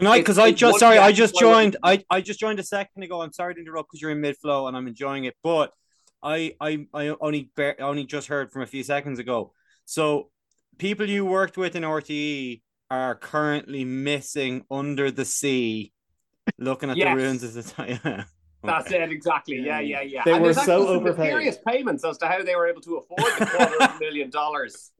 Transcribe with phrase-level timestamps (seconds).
[0.00, 1.76] No, It's- because I just sorry, I just joined.
[1.82, 3.22] I, I just joined a second ago.
[3.22, 5.34] I'm sorry to interrupt because you're in mid flow and I'm enjoying it.
[5.42, 5.72] But
[6.22, 9.52] I I I only bar- only just heard from a few seconds ago.
[9.86, 10.30] So
[10.78, 15.92] people you worked with in RTE are currently missing under the sea,
[16.58, 17.08] looking at Yes.
[17.16, 17.62] the ruins of the
[18.02, 18.24] time.
[18.64, 19.58] That's it, exactly.
[19.60, 20.22] Yeah, yeah, yeah.
[20.24, 21.18] They and were so overpaid.
[21.18, 24.30] mysterious payments as to how they were able to afford the quarter of a million
[24.30, 24.90] dollars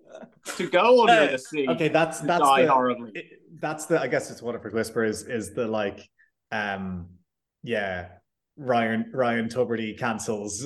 [0.56, 1.66] to go under Uh, the sea.
[1.68, 3.10] Okay, that's that's die the, horribly.
[3.14, 6.06] it- that's the I guess it's Waterford Whisper is is the like
[6.52, 7.08] um
[7.62, 8.08] yeah
[8.56, 10.64] Ryan Ryan Tubridy cancels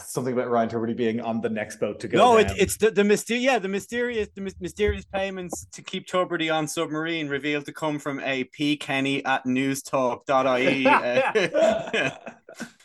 [0.00, 2.18] something about Ryan Tubridy being on the next boat to go.
[2.18, 6.06] No, it, it's the the mysterious yeah the mysterious the mys- mysterious payments to keep
[6.06, 10.86] Tubridy on submarine revealed to come from a P Kenny at newstalk.ie.
[10.86, 12.10] Uh,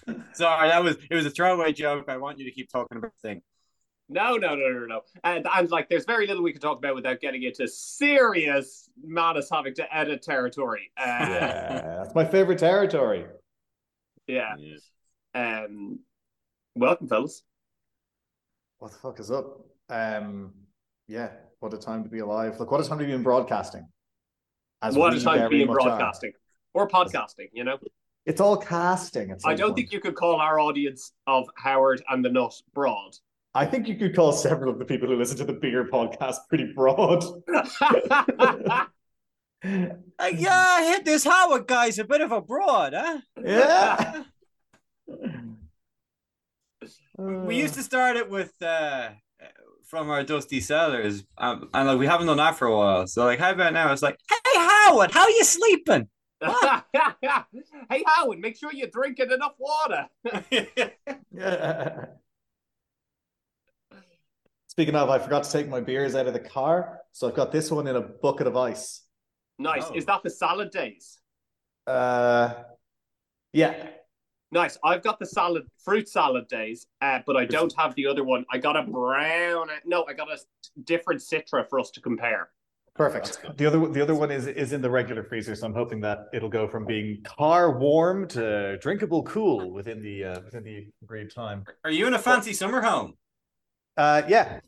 [0.33, 2.05] Sorry, that was it was a throwaway joke.
[2.07, 3.41] I want you to keep talking about the thing.
[4.09, 5.01] No, no, no, no, no.
[5.23, 9.49] And, and like, there's very little we can talk about without getting into serious madness
[9.51, 10.91] having to edit territory.
[10.97, 13.25] Uh, yeah, that's my favorite territory.
[14.27, 14.55] yeah.
[15.35, 15.99] Um,
[16.77, 17.43] welcome, fellas.
[18.79, 19.65] What the fuck is up?
[19.89, 20.53] Um,
[21.07, 22.59] yeah, what a time to be alive!
[22.59, 23.87] Look, what a time to be in broadcasting.
[24.81, 25.89] As what a time to be in much are.
[25.89, 26.33] broadcasting
[26.73, 27.77] or podcasting, you know?
[28.25, 29.31] It's all casting.
[29.31, 29.77] At some I don't point.
[29.77, 33.13] think you could call our audience of Howard and the Nut broad.
[33.55, 36.37] I think you could call several of the people who listen to the bigger podcast
[36.49, 37.23] pretty broad.
[39.63, 43.19] Uh, yeah, I hit this Howard guy's a bit of a broad, huh?
[43.43, 44.23] yeah.
[47.17, 49.09] We used to start it with uh
[49.83, 53.07] from our dusty cellars, um, and like we haven't done that for a while.
[53.07, 53.91] So like, how about now?
[53.91, 56.09] It's like, hey Howard, how are you sleeping?
[56.41, 60.07] hey, Howard, make sure you're drinking enough water.
[61.31, 62.05] Yeah.
[64.67, 67.51] Speaking of, I forgot to take my beers out of the car, so I've got
[67.51, 69.01] this one in a bucket of ice.
[69.57, 69.85] Nice.
[69.89, 69.95] Oh.
[69.95, 71.17] Is that for salad days?
[71.87, 72.53] Uh,
[73.53, 73.87] yeah.
[74.51, 74.77] Nice.
[74.83, 78.45] I've got the salad fruit salad days, uh, but I don't have the other one.
[78.51, 79.67] I got a brown.
[79.85, 80.37] No, I got a
[80.85, 82.49] different Citra for us to compare.
[82.95, 83.41] Perfect.
[83.57, 86.29] The other the other one is is in the regular freezer, so I'm hoping that
[86.33, 91.29] it'll go from being car warm to drinkable cool within the uh, within the agreed
[91.29, 91.63] time.
[91.83, 93.13] Are you in a fancy summer home?
[93.97, 94.61] Uh, yeah.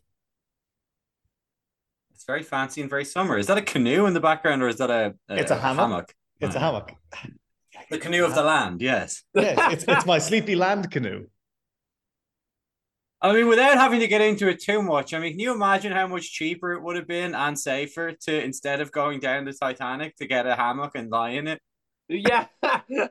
[2.14, 3.38] It's very fancy and very summer.
[3.38, 5.14] Is that a canoe in the background, or is that a?
[5.30, 6.14] It's a hammock.
[6.38, 6.60] It's a Mm.
[6.60, 6.92] hammock.
[7.90, 8.80] The canoe of the land.
[8.80, 9.22] Yes.
[9.34, 11.26] Yeah, it's it's my sleepy land canoe.
[13.22, 15.92] I mean, without having to get into it too much, I mean, can you imagine
[15.92, 19.52] how much cheaper it would have been and safer to instead of going down the
[19.52, 21.60] Titanic to get a hammock and lie in it?
[22.08, 22.46] Yeah.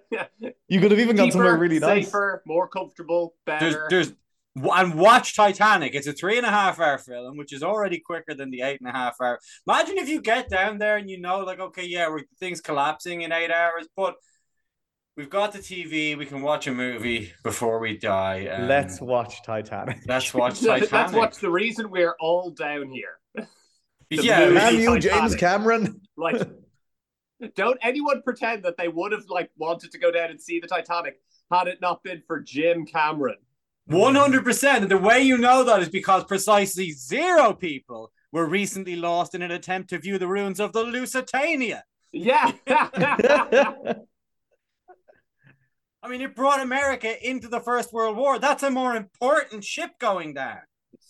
[0.67, 2.05] You could have even gone somewhere Cheaper, really nice.
[2.05, 3.87] safer, more comfortable, There's, better.
[3.89, 4.13] there's,
[4.55, 5.95] and watch Titanic.
[5.95, 8.79] It's a three and a half hour film, which is already quicker than the eight
[8.79, 9.39] and a half hour.
[9.67, 13.21] Imagine if you get down there and you know, like, okay, yeah, we're things collapsing
[13.21, 14.15] in eight hours, but
[15.19, 16.17] we've got the TV.
[16.17, 18.47] We can watch a movie before we die.
[18.49, 19.99] and Let's watch Titanic.
[20.07, 20.89] let's watch Titanic.
[20.89, 23.19] That's what's the reason we're all down here.
[24.09, 24.55] yeah, movie.
[24.55, 25.99] Damn you, James Cameron.
[26.15, 26.41] Like,
[27.55, 30.67] don't anyone pretend that they would have like wanted to go down and see the
[30.67, 31.19] Titanic
[31.51, 33.37] had it not been for Jim Cameron.
[33.87, 34.83] One hundred percent.
[34.83, 39.41] And the way you know that is because precisely zero people were recently lost in
[39.41, 41.83] an attempt to view the ruins of the Lusitania.
[42.13, 42.53] Yeah.
[46.01, 48.39] I mean, it brought America into the First World War.
[48.39, 50.59] That's a more important ship going down.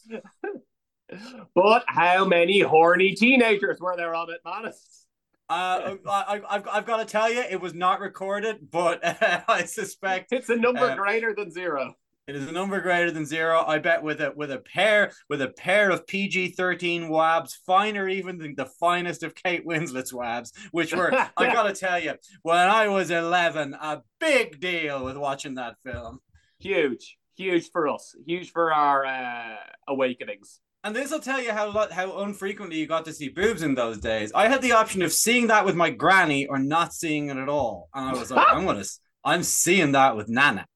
[1.56, 5.06] but how many horny teenagers were there on it, Manus?
[5.50, 9.42] Uh, I, I, I've, I've got to tell you, it was not recorded, but uh,
[9.48, 11.96] I suspect It's a number Uh, greater than zero.
[12.30, 13.64] It is a number greater than zero.
[13.66, 18.08] I bet with a with a pair with a pair of PG thirteen wabs, finer
[18.08, 22.14] even than the finest of Kate Winslet's wabs, which were I gotta tell you,
[22.44, 26.20] when I was eleven, a big deal with watching that film.
[26.60, 27.18] Huge.
[27.36, 28.14] Huge for us.
[28.28, 29.56] Huge for our uh,
[29.88, 30.60] awakenings.
[30.84, 33.98] And this will tell you how how unfrequently you got to see boobs in those
[33.98, 34.32] days.
[34.36, 37.50] I had the option of seeing that with my granny or not seeing it at
[37.50, 38.86] all, and I was like, I'm gonna,
[39.26, 40.68] I'm seeing that with Nana.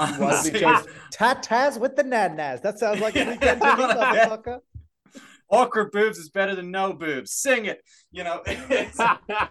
[0.00, 2.60] I'm Why did we seeing- chose tatas with the nanas?
[2.62, 4.58] That sounds like a weekend to me, motherfucker.
[5.50, 7.32] Awkward boobs is better than no boobs.
[7.32, 7.80] Sing it,
[8.12, 8.42] you know.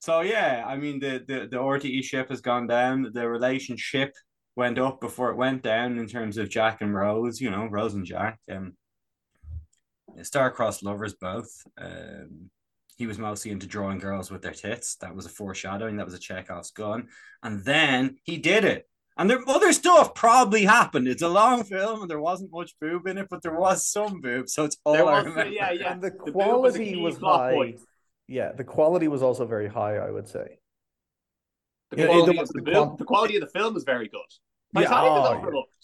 [0.00, 3.08] So yeah, I mean the, the the RTE ship has gone down.
[3.12, 4.12] The relationship
[4.56, 7.40] went up before it went down in terms of Jack and Rose.
[7.40, 8.40] You know, Rose and Jack.
[8.50, 8.72] Um,
[10.20, 11.48] star-crossed lovers both.
[11.80, 12.50] Um,
[13.02, 14.94] he was mostly into drawing girls with their tits.
[15.00, 15.96] That was a foreshadowing.
[15.96, 17.08] That was a Chekhov's gun.
[17.42, 18.88] And then he did it.
[19.18, 21.08] And there other stuff probably happened.
[21.08, 24.20] It's a long film and there wasn't much boob in it, but there was some
[24.20, 25.50] boob, so it's all There I was, remember.
[25.52, 25.92] yeah, yeah.
[25.92, 27.52] And the boob was a quality key was high.
[27.52, 27.80] point.
[28.28, 30.60] Yeah, the quality was also very high, I would say.
[31.90, 33.82] The Yeah, quality, the- of the, the film, quan- the quality of the film is
[33.82, 34.20] very good.
[34.74, 35.38] Yeah, Titanic is oh, yeah.
[35.40, 35.81] overlooked.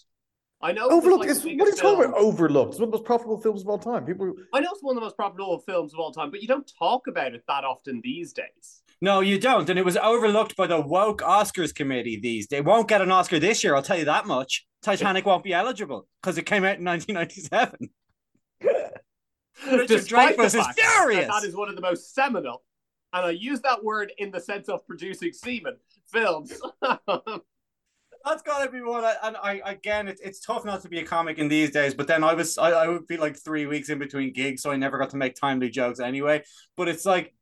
[0.61, 0.89] I know.
[0.89, 2.19] Overlooked like is what are you talking about?
[2.19, 2.71] Overlooked.
[2.71, 4.05] It's one of the most profitable films of all time.
[4.05, 6.47] People I know it's one of the most profitable films of all time, but you
[6.47, 8.81] don't talk about it that often these days.
[9.01, 9.69] No, you don't.
[9.69, 12.57] And it was overlooked by the woke Oscars committee these days.
[12.57, 14.67] They won't get an Oscar this year, I'll tell you that much.
[14.81, 17.89] Titanic won't be eligible because it came out in 1997.
[19.65, 21.27] Richard Despite Dreyfuss is fact that furious.
[21.27, 22.63] That is one of the most seminal,
[23.13, 25.77] and I use that word in the sense of producing semen
[26.07, 26.59] films.
[28.25, 29.03] That's got to be one.
[29.23, 31.93] And I again, it's it's tough not to be a comic in these days.
[31.93, 34.71] But then I was I, I would be like three weeks in between gigs, so
[34.71, 36.43] I never got to make timely jokes anyway.
[36.75, 37.33] But it's like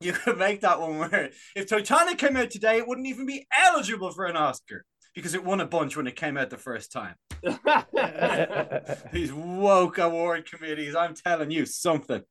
[0.00, 3.46] you could make that one where if Titanic came out today, it wouldn't even be
[3.56, 4.84] eligible for an Oscar
[5.14, 7.14] because it won a bunch when it came out the first time.
[9.12, 12.22] These woke award committees, I'm telling you something.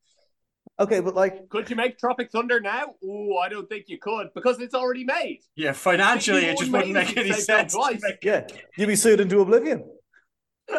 [0.77, 2.95] Okay, but like could you make Tropic Thunder now?
[3.03, 5.39] Oh, I don't think you could because it's already made.
[5.55, 7.73] Yeah, financially, it just wouldn't make any Saved them sense.
[7.73, 8.01] twice.
[8.21, 8.45] yeah,
[8.77, 9.89] you'd be sued into oblivion.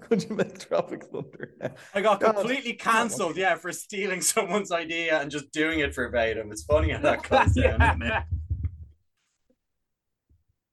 [0.00, 1.52] Could you make Tropic Thunder?
[1.92, 2.36] I got God.
[2.36, 6.50] completely cancelled, yeah, for stealing someone's idea and just doing it verbatim.
[6.50, 8.22] It's funny how that goes down, isn't it?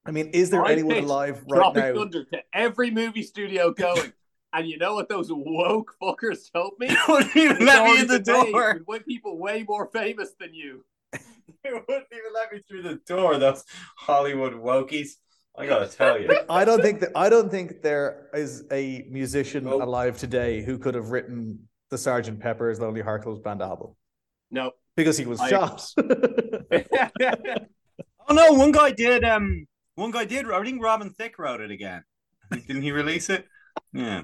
[0.06, 2.00] I mean, is there I anyone alive right Tropic now?
[2.00, 4.14] Thunder to every movie studio going.
[4.54, 6.88] And you know what those woke fuckers told me?
[6.96, 8.74] They wouldn't even let me in the been made door.
[8.74, 10.84] with way- people way more famous than you.
[11.64, 13.38] They wouldn't even let me through the door.
[13.38, 13.64] Those
[13.98, 15.12] Hollywood wokies.
[15.58, 16.30] I gotta tell you.
[16.50, 19.82] I don't think that I don't think there is a musician Nope.
[19.84, 23.92] alive today who could have written the Sergeant Pepper's Lonely Hearts Club Band album
[24.52, 24.72] No.
[24.98, 25.86] because he was I- shot.
[28.30, 29.24] Oh no, one guy did.
[29.24, 30.50] Um, one guy did.
[30.50, 32.04] I think Robin Thicke wrote it again.
[32.52, 33.46] Didn't he release it?
[33.94, 34.24] Yeah.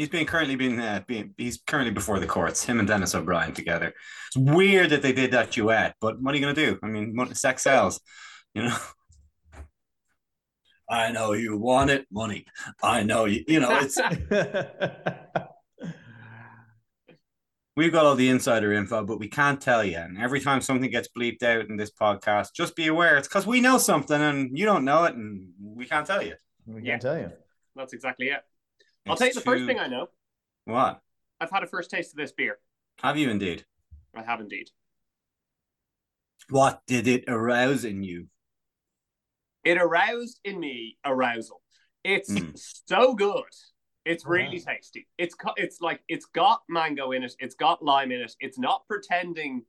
[0.00, 2.64] He's being currently being, uh, being he's currently before the courts.
[2.64, 3.92] Him and Denis O'Brien together.
[4.28, 6.78] It's weird that they did that duet, but what are you gonna do?
[6.82, 8.00] I mean, mon- sex sells,
[8.54, 8.76] you know.
[10.88, 12.46] I know you want it, money.
[12.82, 13.44] I know you.
[13.46, 13.98] You know, it's
[17.76, 19.98] we've got all the insider info, but we can't tell you.
[19.98, 23.46] And every time something gets bleeped out in this podcast, just be aware it's because
[23.46, 26.36] we know something and you don't know it, and we can't tell you.
[26.64, 27.30] we can't tell you.
[27.76, 28.40] That's exactly it.
[29.10, 30.08] I'll tell you the first thing I know.
[30.64, 31.00] What
[31.40, 32.58] I've had a first taste of this beer.
[33.02, 33.64] have you indeed?
[34.14, 34.70] I have indeed.
[36.48, 38.26] What did it arouse in you?
[39.64, 41.60] It aroused in me arousal.
[42.02, 42.58] It's Mm.
[42.86, 43.44] so good.
[44.06, 45.06] It's really tasty.
[45.18, 47.34] It's it's like it's got mango in it.
[47.38, 48.34] It's got lime in it.
[48.40, 49.66] It's not pretending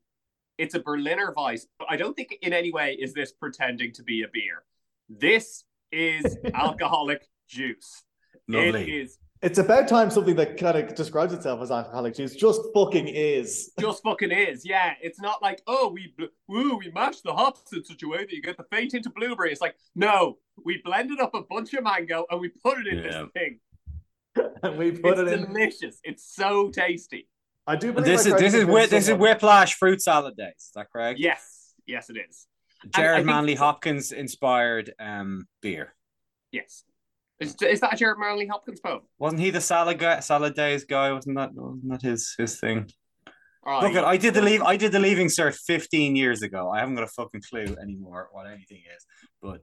[0.57, 4.03] it's a Berliner Weiss, but I don't think in any way is this pretending to
[4.03, 4.63] be a beer.
[5.09, 8.03] This is alcoholic juice.
[8.47, 8.99] Lovely.
[9.01, 13.07] is It's about time something that kind of describes itself as alcoholic juice just fucking
[13.07, 13.71] is.
[13.79, 14.63] just fucking is.
[14.63, 18.07] Yeah, it's not like oh we bl- woo we mashed the hops in such a
[18.07, 19.51] way that you get the faint into blueberry.
[19.51, 22.97] It's like no, we blended up a bunch of mango and we put it in
[23.03, 23.03] Yeah.
[23.03, 23.59] this thing.
[24.63, 25.45] And we put it's it in.
[25.47, 25.99] delicious.
[26.03, 27.27] It's so tasty.
[27.67, 29.73] I do believe this is tried to this is convince whip, this is someone- Whiplash
[29.75, 30.53] fruit salad days.
[30.57, 31.19] Is that correct?
[31.19, 32.47] Yes, yes, it is.
[32.95, 35.93] Gerard Manley Hopkins inspired um beer.
[36.51, 36.83] Yes.
[37.41, 39.01] Is, is that a Gerard Manley Hopkins poem?
[39.19, 41.11] Wasn't he the salad guy, salad days guy?
[41.11, 42.89] Wasn't that wasn't that his his thing?
[43.65, 44.05] Oh, Look, yeah.
[44.05, 44.61] I did the leave.
[44.61, 46.69] I did the leaving cert 15 years ago.
[46.69, 49.05] I haven't got a fucking clue anymore what anything is.
[49.41, 49.61] But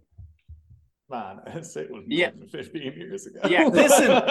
[1.10, 2.30] Man, I say it was Yeah.
[2.50, 3.40] 15 years ago.
[3.48, 3.66] Yeah.
[3.72, 4.22] Listen.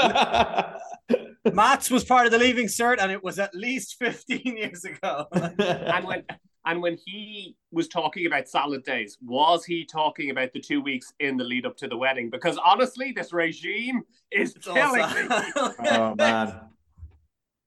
[1.53, 5.25] Maths was part of the leaving cert, and it was at least 15 years ago.
[5.33, 6.24] and when
[6.67, 11.13] and when he was talking about salad days, was he talking about the two weeks
[11.19, 12.29] in the lead up to the wedding?
[12.29, 15.51] Because honestly, this regime is It's killing also- me.
[15.89, 16.59] oh, man.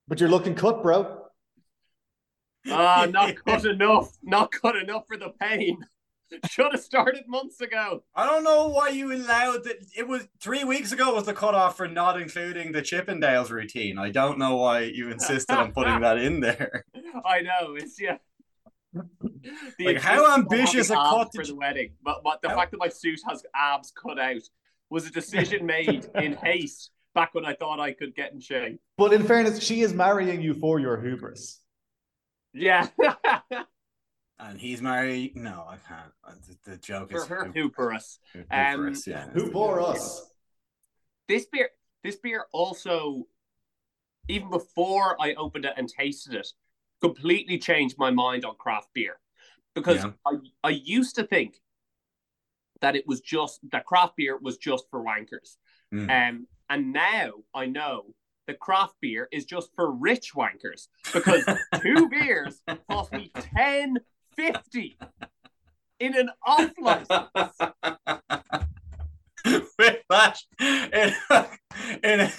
[0.07, 1.25] But you're looking cut, bro.
[2.69, 4.17] Ah, not cut enough.
[4.23, 5.79] Not cut enough for the pain.
[6.51, 8.05] Should have started months ago.
[8.15, 9.79] I don't know why you allowed that.
[9.97, 13.99] It was three weeks ago was the cutoff for not including the Chippendales routine.
[13.99, 16.85] I don't know why you insisted on putting that in there.
[17.25, 18.19] I know it's yeah.
[18.93, 22.79] The Like, how ambitious a cut for the wedding, but but the How- fact that
[22.79, 24.43] my suit has abs cut out
[24.89, 28.81] was a decision made in haste back when I thought I could get in shape.
[28.97, 31.61] But in fairness, she is marrying you for your hubris.
[32.53, 32.89] Yeah,
[34.41, 35.37] And he's married.
[35.37, 36.11] No, I can't.
[36.27, 36.33] Uh,
[36.65, 38.19] The, the joke for is her hu- hubris.
[38.51, 39.29] Um, hubris, yeah.
[39.31, 40.27] Who bore us?
[41.29, 41.69] This beer,
[42.03, 43.27] this beer also,
[44.29, 46.49] even before I opened it and tasted it,
[47.01, 49.19] completely changed my mind on craft beer.
[49.75, 50.13] Because Yeah.
[50.27, 51.61] I, I used to think
[52.81, 55.57] that it was just that craft beer was just for wankers.
[55.93, 56.11] Mm.
[56.11, 58.15] Um, and now I know
[58.47, 61.45] that craft beer is just for rich wankers because
[61.83, 63.99] two beers cost me ten
[64.37, 64.99] fifty
[65.99, 67.59] in an off license.
[69.79, 71.15] Whiplash in
[72.03, 72.31] in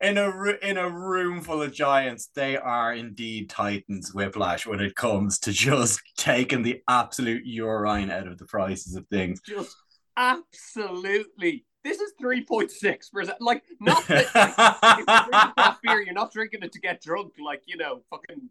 [0.00, 0.30] in a
[0.62, 2.28] in a room full of giants.
[2.34, 4.12] They are indeed titans.
[4.14, 9.06] Whiplash when it comes to just taking the absolute urine out of the prices of
[9.08, 9.40] things.
[9.46, 9.76] Just
[10.16, 11.64] absolutely.
[11.82, 13.38] This is three point six percent.
[13.40, 17.34] Like not that like, if you're drinking beer, you're not drinking it to get drunk.
[17.44, 18.48] Like you know, fucking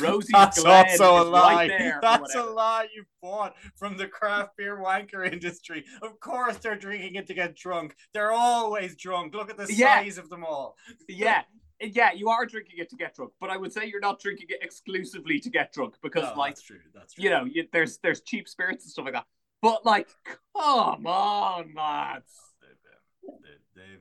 [0.00, 1.68] Rosie's That's Glen also a lie.
[1.68, 1.94] right.
[2.02, 5.84] That's a lie you bought from the craft beer wanker industry.
[6.02, 7.94] Of course, they're drinking it to get drunk.
[8.12, 9.34] They're always drunk.
[9.34, 10.02] Look at the Yeah.
[10.02, 10.76] size of them all.
[11.08, 11.42] Yeah,
[11.80, 14.46] yeah, you are drinking it to get drunk, but I would say you're not drinking
[14.48, 16.78] it exclusively to get drunk because, No, like, that's true.
[16.94, 17.24] That's true.
[17.24, 19.26] you know, you, there's there's cheap spirits and stuff like that.
[19.62, 20.08] But like,
[20.52, 22.32] come on, lads.
[22.60, 23.96] They, they,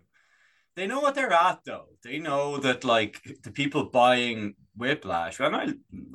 [0.75, 1.87] they, know what they're at, though.
[2.03, 5.67] They know that, like, the people buying Whiplash, and I,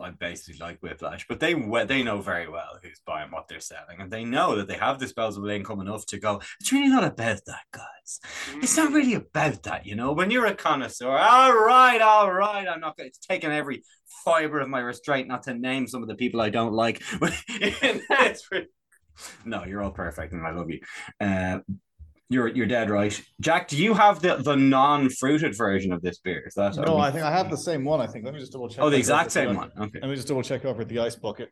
[0.02, 4.00] I basically like Whiplash, but they they know very well who's buying what they're selling,
[4.00, 6.40] and they know that they have disposable income enough to go.
[6.60, 8.20] It's really not about that, guys.
[8.56, 10.12] It's not really about that, you know.
[10.12, 12.94] When you're a connoisseur, all right, all right, I'm not.
[12.98, 13.84] It's taking every
[14.24, 17.02] fiber of my restraint not to name some of the people I don't like.
[19.44, 20.80] No, you're all perfect, and I love you.
[21.20, 21.58] Uh,
[22.28, 23.68] you're you're dead right, Jack.
[23.68, 26.44] Do you have the the non fruited version of this beer?
[26.46, 28.00] Is that No, I think I have the same one.
[28.00, 28.24] I think.
[28.24, 28.84] Let me just double check.
[28.84, 29.72] Oh, the exact same the- one.
[29.78, 29.98] Okay.
[30.00, 31.50] Let me just double check over at the ice bucket.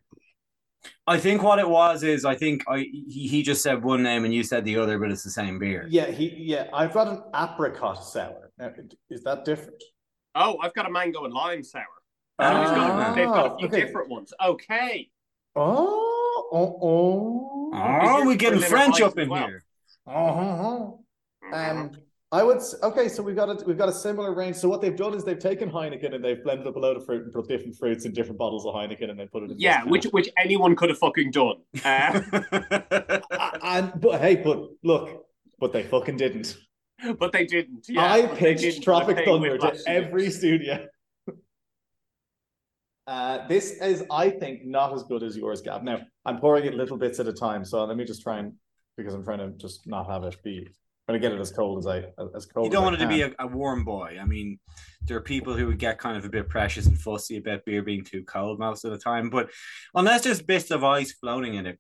[1.07, 4.25] I think what it was is I think I he, he just said one name
[4.25, 5.87] and you said the other, but it's the same beer.
[5.89, 6.35] Yeah, he.
[6.37, 8.53] Yeah, I've got an apricot sour.
[8.59, 8.73] Now,
[9.11, 9.83] is that different?
[10.35, 11.85] Oh, I've got a mango and lime sour.
[12.39, 12.53] Ah.
[12.53, 13.81] They've got- they've got a few okay.
[13.81, 14.33] different ones.
[14.45, 15.09] Okay.
[15.57, 17.71] Oh, oh, oh.
[17.73, 19.47] Oh, yours we're getting French up in well?
[19.47, 19.65] here.
[20.07, 21.01] Oh,
[21.53, 21.91] um,
[22.33, 22.61] I would.
[22.83, 24.57] Okay, so we've got a we've got a similar range.
[24.57, 27.07] So what they've done is they've taken Heineken and they've blended up a load of
[27.07, 29.59] fruit and put different fruits in different bottles of Heineken and they put it in.
[29.59, 31.57] Yeah, which which anyone could have fucking done.
[31.85, 33.21] Uh,
[33.63, 35.27] and but hey, but look,
[35.59, 36.57] but they fucking didn't.
[37.19, 37.87] but they didn't.
[37.89, 38.83] Yeah, I pitched.
[38.83, 40.87] Tropic Thunder to every studio.
[43.09, 45.85] Uh, this is, I think, not as good as yours, Gab.
[45.85, 48.53] Now, I'm pouring it little bits at a time, so let me just try and
[48.97, 50.69] because I'm trying to just not have it be.
[51.07, 52.67] trying to get it as cold as I as cold.
[52.67, 54.19] you don't as I want it to be a, a warm boy.
[54.21, 54.59] I mean,
[55.03, 57.83] there are people who would get kind of a bit precious and fussy about beer
[57.83, 59.31] being too cold most of the time.
[59.31, 59.51] But
[59.95, 61.79] unless there's bits of ice floating in it,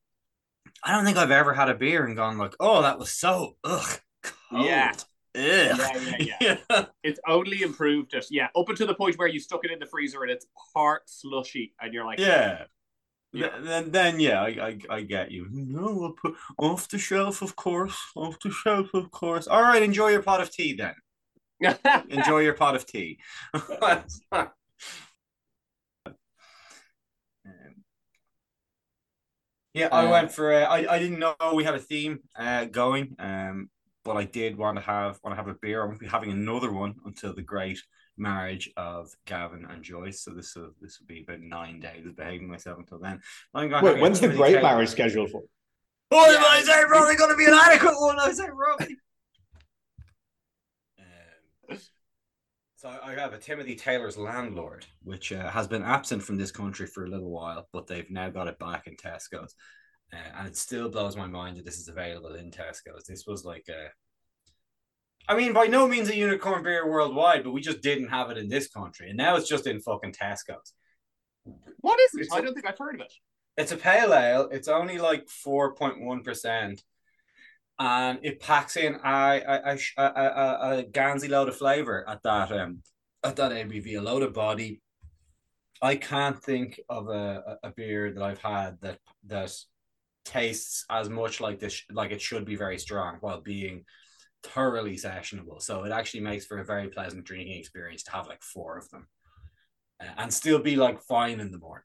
[0.85, 3.57] I don't think I've ever had a beer and gone like, "Oh, that was so
[3.65, 4.67] ugh, cold.
[4.67, 4.93] Yeah.
[4.95, 5.03] Ugh.
[5.39, 6.85] Yeah, yeah, yeah.
[7.03, 8.25] It's only improved it.
[8.31, 11.03] Yeah, up until the point where you stuck it in the freezer and it's part
[11.11, 12.65] slushy, and you're like, Yeah.
[13.33, 13.59] Yeah.
[13.61, 15.47] Then, then, yeah, I, I, I get you.
[15.51, 17.97] No, we'll put off the shelf, of course.
[18.15, 19.47] Off the shelf, of course.
[19.47, 20.95] All right, enjoy your pot of tea then.
[22.11, 23.19] Enjoy your pot of tea.
[23.83, 24.05] Um,
[29.75, 30.53] yeah, I Uh, went for.
[30.53, 33.15] Uh, I I didn't know we had a theme uh, going.
[33.19, 33.71] Um,
[34.05, 35.83] but I did want to have want to have a beer.
[35.83, 37.79] I won't be having another one until the great
[38.19, 40.23] marriage of Gavin and Joyce.
[40.23, 43.21] So this will this will be about nine days of behaving myself until then.
[43.55, 45.43] I'm gonna Wait, have when's the great Taylor- marriage scheduled for?
[46.11, 46.43] Oh, Yeah.
[46.45, 48.19] I say probably going to be an adequate one.
[48.21, 48.97] I say probably.
[51.71, 51.79] Um,
[52.77, 56.87] so I have a Timothy Taylor's landlord, which uh, has been absent from this country
[56.87, 59.55] for a little while, but they've now got it back in Tesco's,
[60.13, 63.05] uh, and it still blows my mind that this is available in Tesco's.
[63.09, 63.89] This was like a.
[65.29, 68.39] I mean, by no means a unicorn beer worldwide, but we just didn't have it
[68.39, 70.73] in this country, and now it's just in fucking Tesco's.
[71.81, 72.29] what is it?
[72.33, 73.13] I don't think I've heard of it.
[73.57, 74.49] It's a pale ale.
[74.53, 76.83] It's only like four point one percent,
[77.79, 82.53] and it packs in a a, a, a, a, gansy load of flavor at that
[82.53, 82.83] um
[83.25, 84.81] at that ABV, a load of body.
[85.83, 89.53] I can't think of a, a a beer that I've had that that
[90.25, 93.85] tastes as much like this like it should be very strong while being
[94.47, 95.61] thoroughly sessionable.
[95.61, 98.89] So it actually makes for a very pleasant drinking experience to have like four of
[98.91, 99.09] them,
[100.01, 101.85] uh, and still be like fine in the morning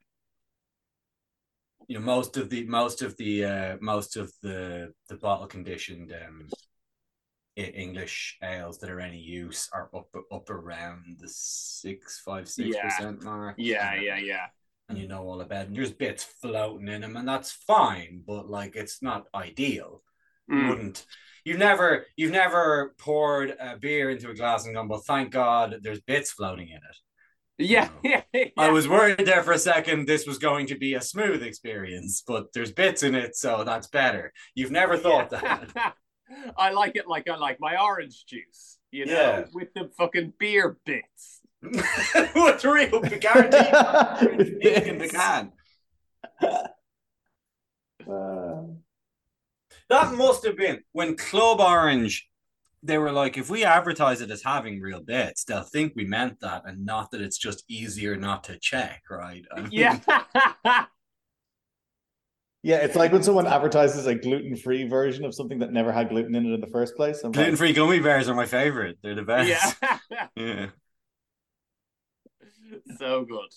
[1.88, 6.12] you know most of the most of the uh most of the the bottle conditioned
[6.24, 6.48] um
[7.56, 12.82] English ales that are any use are up up around the six five six Yeah.
[12.82, 13.56] percent mark.
[13.58, 14.46] Yeah, yeah, yeah.
[14.88, 15.66] And you know all about it.
[15.68, 20.02] And there's bits floating in them, and that's fine, but like it's not ideal.
[20.48, 20.68] You Mm.
[20.68, 21.06] wouldn't.
[21.44, 25.76] You've never you've never poured a beer into a glass and gone, well, thank God
[25.82, 26.96] there's bits floating in it.
[27.58, 28.44] Yeah, yeah, yeah.
[28.56, 32.22] I was worried there for a second this was going to be a smooth experience,
[32.26, 34.32] but there's bits in it, so that's better.
[34.54, 35.64] You've never thought Yeah.
[35.74, 35.94] that.
[36.56, 39.44] I like it like I like my orange juice, you know, Yeah.
[39.52, 41.40] with the fucking beer bits.
[42.32, 45.52] What's real guaranteed With in the can.
[48.08, 48.64] Uh,
[49.92, 52.26] That must have been when Club Orange.
[52.82, 56.40] They were like, if we advertise it as having real bits, they'll think we meant
[56.40, 59.44] that, and not that it's just easier not to check, right?
[59.54, 60.00] I mean, Yeah.
[62.64, 66.34] yeah, it's like when someone advertises a gluten-free version of something that never had gluten
[66.34, 67.22] in it in the first place.
[67.22, 68.98] I'm like, gluten-free gummy bears are my favorite.
[69.02, 69.76] They're the best.
[70.10, 70.26] yeah.
[70.36, 70.66] yeah.
[72.98, 73.50] so good.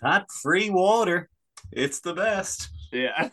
[0.00, 1.28] Fat-free water.
[1.70, 2.70] It's the best.
[2.90, 3.28] Yeah.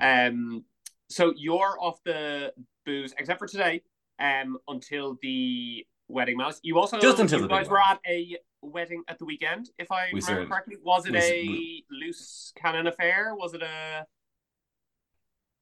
[0.00, 0.64] Um
[1.10, 2.52] so you're off the
[2.84, 3.82] booze except for today,
[4.20, 6.60] um, until the wedding mass.
[6.62, 9.90] You also Just until you the guys were at a wedding at the weekend, if
[9.90, 10.76] I We remember correctly.
[10.82, 13.34] Was it we- a we- loose cannon affair?
[13.34, 14.06] Was it a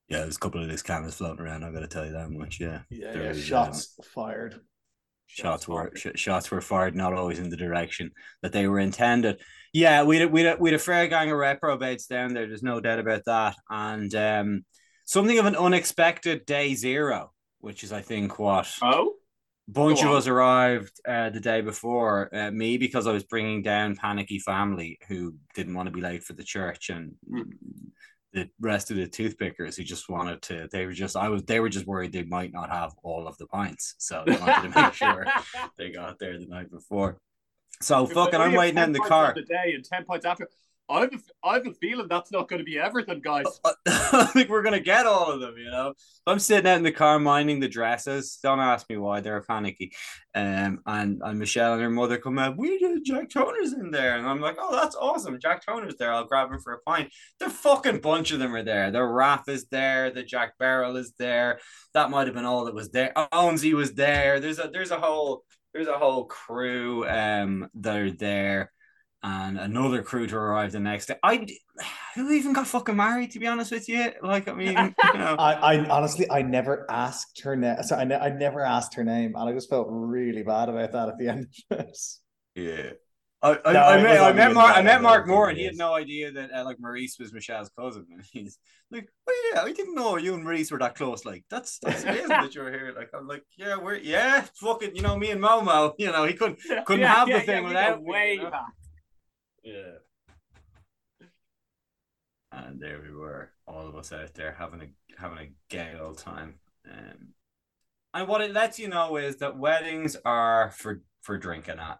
[0.08, 1.64] Yeah, there's a couple of these cannons floating around.
[1.64, 2.60] I've got to tell you that much.
[2.60, 4.60] Yeah, yeah, There yeah, is, shots fired.
[5.26, 8.10] Shots were sh- shots were fired, not always in the direction
[8.42, 9.40] that they were intended.
[9.72, 12.46] Yeah, we had we had, we had a fair gang of reprobates down there.
[12.46, 14.64] There's no doubt about that, and um,
[15.04, 19.14] something of an unexpected day zero, which is I think what Oh?
[19.68, 22.34] bunch of us arrived uh, the day before.
[22.34, 26.22] Uh, me because I was bringing down panicky family who didn't want to be late
[26.22, 27.42] for the church, and Hmm.
[28.36, 30.68] The rest of the toothpickers who just wanted to.
[30.70, 31.42] They were just I was.
[31.44, 34.70] They were just worried they might not have all of the pints, so they wanted
[34.70, 35.26] to make sure
[35.78, 37.18] they got there the night before.
[37.80, 39.32] So fucking, I'm waiting in the car.
[39.34, 40.48] The day and ten points after.
[40.88, 43.46] I have a, I have a feeling that's not going to be everything, guys.
[43.88, 45.94] I think we're gonna get all of them, you know.
[46.26, 48.38] I'm sitting out in the car minding the dresses.
[48.42, 49.92] Don't ask me why they're panicky.
[50.34, 52.56] Um, and and Michelle and her mother come out.
[52.56, 55.40] We did Jack Toner's in there, and I'm like, oh, that's awesome.
[55.40, 56.12] Jack Toner's there.
[56.12, 57.12] I'll grab him for a pint.
[57.40, 58.90] The fucking bunch of them are there.
[58.92, 60.10] The Raff is there.
[60.10, 61.58] The Jack Barrel is there.
[61.94, 63.12] That might have been all that was there.
[63.16, 64.38] Owensy was there.
[64.38, 68.72] There's a there's a whole there's a whole crew um that are there
[69.26, 71.16] and another crew to arrive the next day.
[71.22, 71.46] I
[72.14, 74.12] who even got fucking married to be honest with you.
[74.22, 77.82] Like I mean, you know, I, I honestly, I never asked her name.
[77.82, 80.92] So I, ne- I never asked her name, and I just felt really bad about
[80.92, 81.98] that at the end of it.
[82.54, 82.92] yeah.
[83.42, 84.76] I, I, No, I it met, I met Mark.
[84.76, 87.70] I met Mark Moore, and he had no idea that uh, like Maurice was Michelle's
[87.78, 88.06] cousin.
[88.10, 88.58] And he's
[88.90, 91.24] like, "Oh yeah, I didn't know you and Maurice were that close.
[91.24, 95.02] Like, that's that's amazing that you're here." Like, I'm like, "Yeah, we're yeah, fucking, you
[95.02, 95.92] know, me and Momo.
[95.98, 98.34] You know, he couldn't couldn't Yeah, have yeah, the thing yeah, without go me, way
[98.34, 98.50] you know?
[98.50, 98.72] back.
[99.66, 99.98] Yeah.
[102.52, 106.18] And there we were, all of us out there having a having a gay old
[106.18, 106.54] time.
[106.88, 107.34] Um,
[108.14, 111.98] and what it lets you know is that weddings are for for drinking at.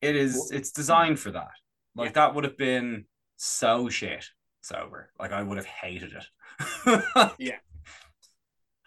[0.00, 0.50] It is.
[0.50, 1.50] It's designed for that.
[1.94, 3.04] Like that would have been
[3.36, 4.24] so shit
[4.62, 5.10] sober.
[5.20, 7.04] Like I would have hated it.
[7.38, 7.58] Yeah.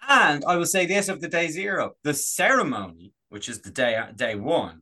[0.09, 4.03] And I will say this of the day zero: the ceremony, which is the day
[4.15, 4.81] day one,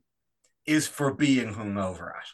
[0.70, 2.26] is for being hungover at.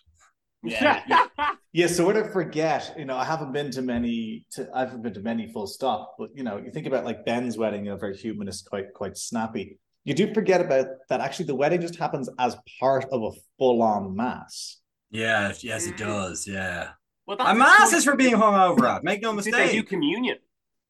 [0.62, 1.27] Yeah.
[1.72, 4.46] Yeah, so what I forget, you know, I haven't been to many.
[4.53, 7.27] To, I haven't been to many full stop, but you know, you think about like
[7.27, 9.79] Ben's wedding, you know, very humanist, quite quite snappy.
[10.05, 11.20] You do forget about that.
[11.20, 14.79] Actually, the wedding just happens as part of a full-on mass.
[15.11, 16.46] Yeah, yes, it does.
[16.49, 16.92] Yeah.
[17.27, 19.05] well, A mass is for being hungover at.
[19.05, 19.88] Make no Did they do mistake.
[19.90, 20.38] communion?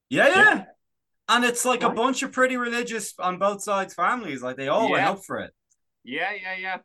[0.08, 0.34] Yeah, yeah.
[0.54, 0.64] Yeah.
[1.28, 4.40] And it's like a bunch of pretty religious on both sides families.
[4.40, 5.10] Like they all went Yeah.
[5.10, 5.50] up for it.
[6.04, 6.76] Yeah, yeah, yeah.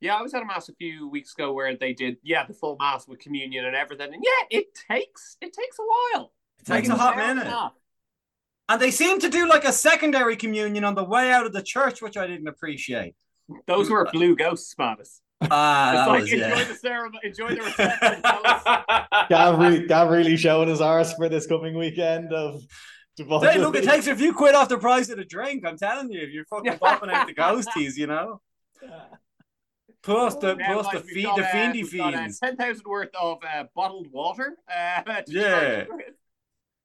[0.00, 2.54] Yeah, I was at a mass a few weeks ago where they did, yeah, the
[2.54, 4.12] full mass with communion and everything.
[4.14, 6.32] And yeah, it takes it takes a while.
[6.60, 7.50] It takes Like a hot an hour and minute.
[7.50, 7.72] half.
[8.68, 11.62] And they seem to do like a secondary communion on the way out of the
[11.62, 13.14] church, which I didn't appreciate.
[13.66, 15.08] Those were blue ghosts, Spanish.
[15.50, 16.64] Ah, It's that like was enjoy yeah.
[16.64, 18.22] the ceremony, enjoy the reception.
[18.22, 19.06] fellas.
[19.30, 22.62] Gav, really, Gav really showing his arse for this coming weekend of
[23.16, 25.64] Hey, look, it takes a few quid off the price of the drink.
[25.66, 28.40] I'm telling you, if you're fucking popping out the ghosties, you know.
[30.02, 32.40] Plus the Yeah, plus like, the feed got, the uh, fiendy we've got, uh, fiends.
[32.40, 34.56] 10,000 worth of uh, bottled water.
[34.68, 35.84] Uh, Yeah.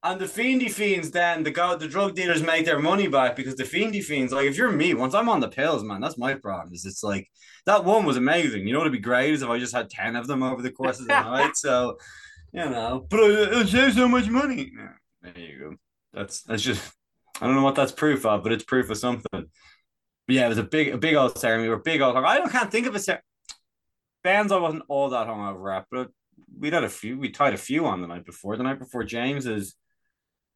[0.02, 3.56] and- the fiendy fiends, then the go the drug dealers make their money back because
[3.56, 6.34] the fiendy fiends, like if you're me, once I'm on the pills, man, that's my
[6.34, 6.72] problem.
[6.74, 7.28] Is it's like
[7.64, 8.66] that one was amazing.
[8.68, 10.70] You know what'd be great is if I just had ten of them over the
[10.70, 11.56] course of the night.
[11.56, 11.98] So,
[12.52, 14.70] you know, but it, it saves so much money.
[14.78, 15.74] Yeah, there you go.
[16.12, 16.92] That's that's just
[17.40, 19.46] I don't know what that's proof of, but it's proof of something.
[20.26, 21.68] But yeah, it was a big a big old ceremony.
[21.68, 22.16] We were big old.
[22.16, 23.22] I don't can't think of a cer-
[24.24, 26.10] bands I wasn't all that hungover at, but
[26.58, 27.18] we'd had a few.
[27.18, 28.56] We tied a few on the night before.
[28.56, 29.76] The night before James's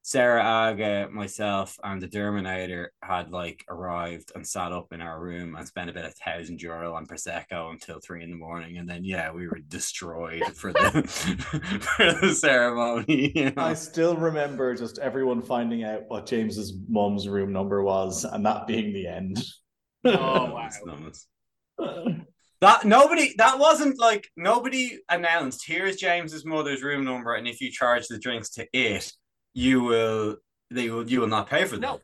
[0.03, 5.57] Sarah Aga, myself, and the Derminator had like arrived and sat up in our room
[5.57, 9.05] and spent about a thousand euro on prosecco until three in the morning, and then
[9.05, 11.03] yeah, we were destroyed for the
[11.97, 13.33] for the ceremony.
[13.35, 13.63] You know?
[13.63, 18.67] I still remember just everyone finding out what James's mum's room number was, and that
[18.67, 19.45] being the end.
[20.05, 20.11] Oh
[20.53, 20.69] wow.
[20.87, 21.27] Nuts.
[22.61, 27.71] That nobody that wasn't like nobody announced here's James's mother's room number and if you
[27.71, 29.11] charge the drinks to it
[29.55, 30.37] you will
[30.71, 31.81] they will you will not pay for them.
[31.83, 32.01] No.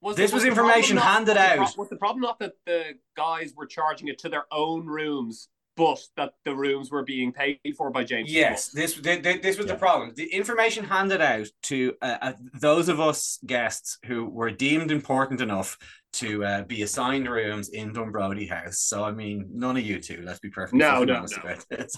[0.00, 1.78] Was This was the information not- handed was the out.
[1.78, 5.98] was the problem not that the guys were charging it to their own rooms, but
[6.16, 8.32] that the rooms were being paid for by James?
[8.32, 10.12] Yes, this th- th- this was the problem.
[10.14, 15.40] The information handed out to uh, uh, those of us guests who were deemed important
[15.40, 15.78] enough
[16.14, 18.78] to uh, be assigned rooms in Dunbrody House.
[18.80, 20.22] So I mean, none of you two.
[20.24, 21.42] Let's be perfectly No, no, honest no.
[21.50, 21.94] about this.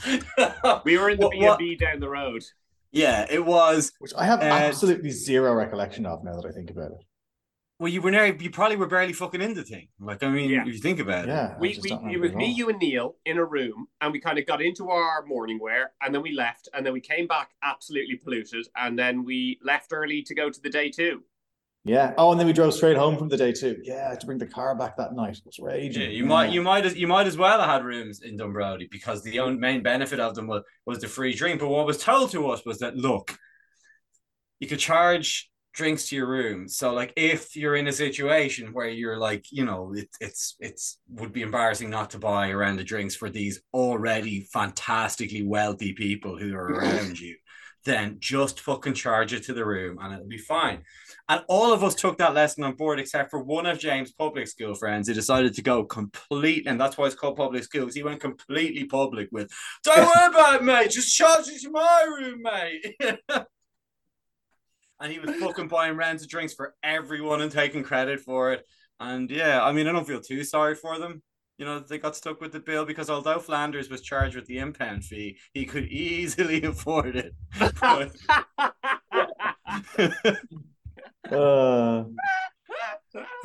[0.85, 2.45] We were in the What- B what- and B down the road.
[2.93, 3.93] yeah, it was.
[3.99, 7.05] Which I have Uh, absolutely zero recollection of now that I think about it.
[7.85, 9.89] Well, you were near, you probably were barely fucking in the thing.
[10.01, 10.63] Like, I mean, Yeah.
[10.63, 11.29] if you think about it.
[11.29, 14.39] Yeah, We, we it was me, you, and Neil in a room, and we kind
[14.39, 17.51] of got into our morning wear, and then we left, and then we came back
[17.63, 21.25] absolutely polluted, and then we left early to go to the day two.
[21.85, 22.15] Yeah.
[22.17, 23.77] Oh, and then we drove straight home from the day too.
[23.83, 25.37] Yeah, I had to bring the car back that night.
[25.37, 26.05] It was raging.
[26.05, 28.91] Yeah, you might, you might, as you might as well have had rooms in Dunbrody
[28.91, 31.61] because the own main benefit of them was, was the free drink.
[31.61, 33.37] But what was told to us was that look,
[34.59, 36.69] you could charge drinks to your room.
[36.69, 40.99] So, like, if you're in a situation where you're like, you know, it, it's it's
[41.11, 46.39] would be embarrassing not to buy around the drinks for these already fantastically wealthy people
[46.39, 47.37] who are around you,
[47.85, 50.83] then just fucking charge it to the room and it'll be fine.
[51.29, 54.47] And all of us took that lesson on board, except for one of James' public
[54.47, 57.97] school friends who decided to go complete, and that's why it's called public school, because
[57.97, 59.51] he went completely public with,
[59.83, 62.97] Don't worry about it, mate, just charge it to my room, mate.
[65.01, 68.65] and he was fucking buying rounds of drinks for everyone and taking credit for it.
[69.01, 71.23] And yeah, I mean, I don't feel too sorry for them.
[71.59, 74.59] You know, they got stuck with the bill because although Flanders was charged with the
[74.59, 77.35] impound fee, he could easily afford it.
[77.81, 78.17] But-
[81.31, 82.05] Uh,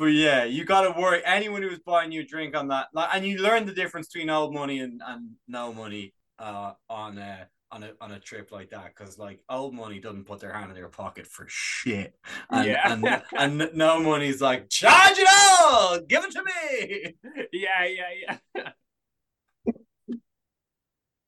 [0.00, 1.22] But yeah, you got to worry.
[1.24, 4.28] Anyone who's buying you a drink on that, like, and you learn the difference between
[4.28, 8.70] old money and, and no money uh, on a on a on a trip like
[8.70, 8.94] that.
[8.96, 12.14] Because like old money doesn't put their hand in their pocket for shit,
[12.50, 12.92] and Yeah.
[12.92, 13.22] and,
[13.60, 15.28] and no money's like charge it
[15.62, 17.14] all, give it to me.
[17.52, 18.70] yeah, yeah, yeah.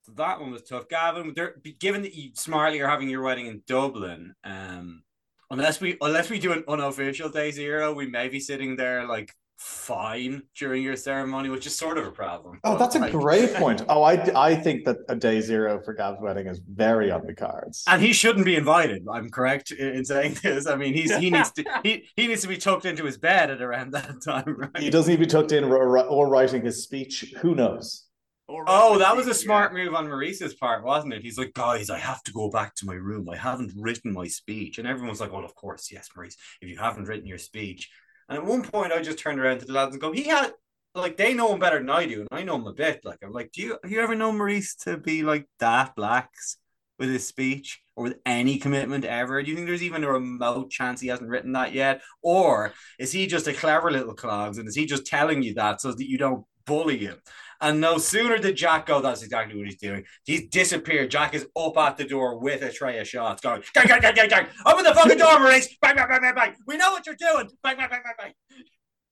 [0.04, 1.32] So that one was tough, Gavin.
[1.34, 5.04] There, given that you smartly are having your wedding in Dublin, um,
[5.48, 9.32] unless we unless we do an unofficial day zero, we may be sitting there like
[9.58, 12.58] fine during your ceremony, which is sort of a problem.
[12.64, 13.82] oh, But, that's a like- great point.
[13.88, 14.14] Oh, I,
[14.50, 17.84] I think that a day zero for Gav's wedding is very on the cards.
[17.86, 19.04] And he shouldn't be invited.
[19.12, 20.66] I'm correct in in saying this.
[20.66, 23.50] I mean, he's he needs to he, he needs to be tucked into his bed
[23.50, 24.78] at around that time, right?
[24.82, 27.32] He doesn't even be tucked in or, or writing his speech.
[27.42, 28.06] Who knows?
[28.48, 31.22] Oh, that was a smart move on Maurice's part, wasn't it?
[31.22, 33.30] He's like, guys, I have to go back to my room.
[33.30, 34.78] I haven't written my speech.
[34.78, 37.88] And everyone's like, well, of course, yes, Maurice, if you haven't written your speech.
[38.32, 40.54] And at one point, I just turned around to the lads and go, he had,
[40.94, 42.20] like, they know him better than I do.
[42.20, 43.04] And I know him a bit.
[43.04, 46.56] Like, I'm like, do you, you ever known Maurice to be like that lax
[46.98, 49.42] with his speech or with any commitment ever?
[49.42, 52.00] Do you think there's even a remote chance he hasn't written that yet?
[52.22, 55.82] Or is he just a clever little clogs and is he just telling you that
[55.82, 57.20] so that you don't bully him?
[57.62, 60.04] And no sooner did Jack go, that's exactly what he's doing.
[60.24, 61.12] He's disappeared.
[61.12, 64.14] Jack is up at the door with a tray of shots, going, gang, gang, gang,
[64.14, 64.46] gang, gang.
[64.66, 65.68] Open the fucking door, Maurice.
[65.80, 66.54] Bang, bang, bang, bang, bang.
[66.66, 67.48] We know what you're doing.
[67.62, 68.32] Bang, bang, bang, bang, bang.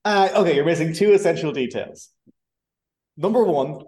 [0.04, 2.10] Uh, okay, you're missing two essential details.
[3.16, 3.82] Number one,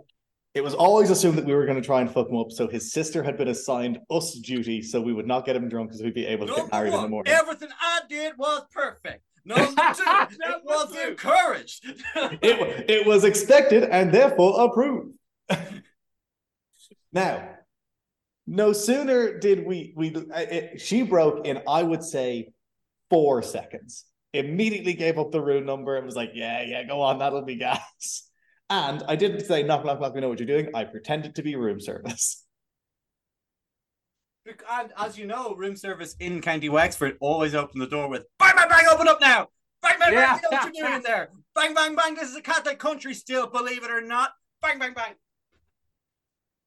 [0.54, 2.68] it was always assumed that we were going to try and fuck him up, so
[2.68, 6.02] his sister had been assigned us duty, so we would not get him drunk because
[6.02, 7.32] we'd be able to get Number married in the morning.
[7.32, 9.24] everything I did was perfect.
[9.44, 11.86] Number two, it was encouraged.
[12.42, 15.14] It, it was expected and therefore approved.
[17.12, 17.48] now,
[18.46, 22.52] no sooner did we we it, she broke in, I would say,
[23.10, 24.04] four seconds.
[24.32, 27.56] Immediately gave up the room number and was like, "Yeah, yeah, go on, that'll be
[27.56, 28.28] gas."
[28.70, 30.70] And I didn't say, "Knock, knock, knock." We know what you're doing.
[30.74, 32.44] I pretended to be room service.
[34.46, 38.54] And as you know, room service in County Wexford always open the door with bang,
[38.56, 39.48] bang, bang, open up now.
[39.82, 40.34] Bang, bang, Yeah.
[40.34, 41.30] bang, you know what you're doing in there.
[41.54, 44.32] Bang, bang, bang, this is a Catholic country still, believe it or not.
[44.60, 45.14] Bang, bang, bang.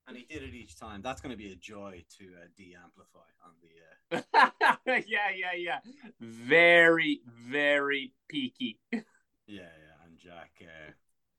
[0.08, 1.02] And he did it each time.
[1.02, 4.18] That's going to be a joy to uh, de-amplify on the...
[4.18, 5.02] Uh...
[5.08, 5.80] yeah, yeah, yeah.
[6.20, 8.80] Very, very peaky.
[8.92, 9.02] Yeah,
[9.48, 10.52] yeah, and Jack...
[10.62, 10.92] Uh...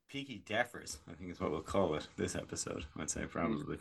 [0.09, 3.77] Peaky Defers, I think is what we'll call it this episode, I'd say, probably.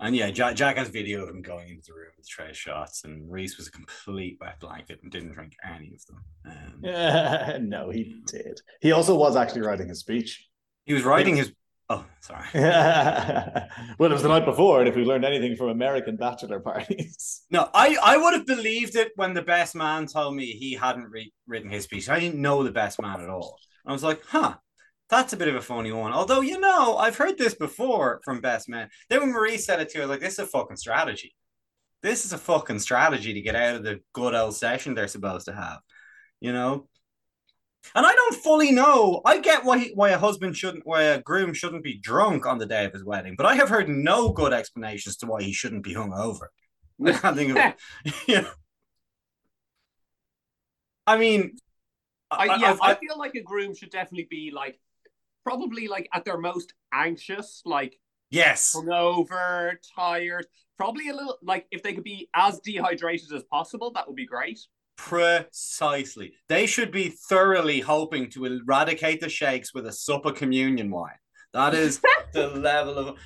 [0.00, 3.04] And yeah, Jack, Jack has video of him going into the room with tray shots,
[3.04, 6.24] and Reese was a complete wet blanket and didn't drink any of them.
[6.46, 8.60] Um, Yeah, no, he did.
[8.80, 10.48] He also was actually writing his speech.
[10.84, 11.52] He was writing his.
[11.90, 12.46] Oh, sorry.
[12.54, 17.42] well, it was the night before, and if we learned anything from American bachelor parties,
[17.50, 21.10] No, I, I would have believed it when the best man told me he hadn't
[21.10, 22.08] re- written his speech.
[22.08, 23.58] I didn't know the best man at all.
[23.86, 24.54] I was like, huh,
[25.14, 26.12] that's a bit of a funny one.
[26.12, 28.88] Although, you know, I've heard this before from best men.
[29.08, 31.34] Then when Marie said it to her, I was like, this is a fucking strategy.
[32.02, 35.46] This is a fucking strategy to get out of the good old session they're supposed
[35.46, 35.78] to have,
[36.40, 36.88] you know?
[37.94, 39.20] And I don't fully know.
[39.24, 42.58] I get why he, why a husband shouldn't, why a groom shouldn't be drunk on
[42.58, 45.52] the day of his wedding, but I have heard no good explanations to why he
[45.52, 46.46] shouldn't be hungover.
[47.04, 48.14] I can't think of it.
[48.28, 48.48] yeah.
[51.06, 51.56] I mean,
[52.30, 54.78] I, yeah, I- I feel like a groom should definitely be like,
[55.44, 57.98] probably like at their most anxious, like
[58.30, 60.46] yes, hungover, tired.
[60.76, 64.26] Probably a little like if they could be as dehydrated as possible, that would be
[64.26, 64.58] great.
[64.96, 66.32] precisely.
[66.48, 71.18] They should be thoroughly hoping to eradicate the shakes with a sup of communion wine.
[71.52, 72.00] That is
[72.32, 73.18] the level of.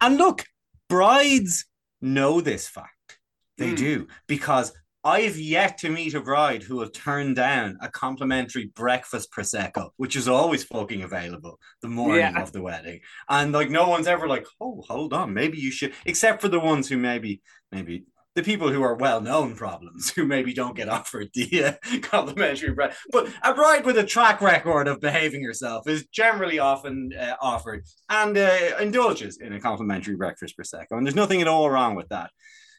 [0.00, 0.44] And look,
[0.88, 1.64] brides
[2.00, 3.18] know this fact.
[3.56, 3.74] They Hmm.
[3.76, 4.72] do because
[5.04, 10.16] I've yet to meet a bride who will turn down a complimentary breakfast prosecco, which
[10.16, 12.42] is always fucking available the morning Yeah.
[12.42, 15.94] of the wedding, and like no one's ever like, oh, hold on, maybe you should,
[16.04, 20.52] except for the ones who maybe, maybe the people who are well-known problems who maybe
[20.52, 22.94] don't get offered the uh, complimentary bread.
[23.10, 27.84] But a bride with a track record of behaving herself is generally often uh, offered
[28.08, 32.08] and uh, indulges in a complimentary breakfast prosecco, and there's nothing at all wrong with
[32.10, 32.30] that.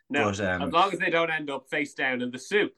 [0.09, 2.73] No, But, um, as long as they don't end up face down in the soup.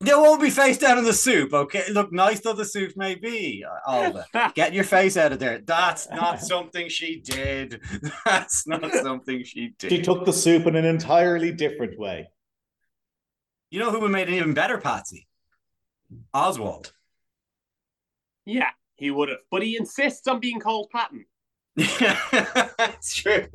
[0.00, 1.90] They won't be face down in the soup, okay?
[1.90, 4.26] Look, nice though the soup may be, Alva.
[4.54, 5.58] Get your face out of there.
[5.58, 7.80] That's not something she did.
[8.24, 9.90] That's not something she did.
[9.90, 12.30] she took the soup in an entirely different way.
[13.70, 15.26] You know who would made it even better, Patsy?
[16.32, 16.92] Oswald.
[18.46, 21.24] yeah, he would have, but he insists on being called Patton.
[21.76, 22.18] Yeah,
[22.78, 23.46] that's true.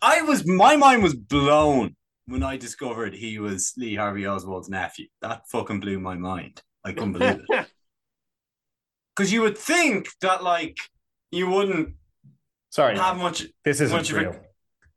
[0.00, 1.96] I was my mind was blown
[2.26, 5.06] when I discovered he was Lee Harvey Oswald's nephew.
[5.20, 6.62] That fucking blew my mind.
[6.84, 7.66] I couldn't believe it.
[9.14, 10.78] Because you would think that like
[11.30, 11.96] you wouldn't
[12.70, 14.40] Sorry, have much this isn't much of a-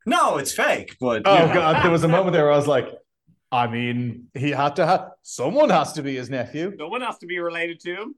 [0.06, 1.52] No, it's fake, but Oh you know.
[1.54, 2.88] god, there was a moment there where I was like,
[3.52, 6.72] I mean, he had to have someone has to be his nephew.
[6.78, 8.14] no one has to be related to him.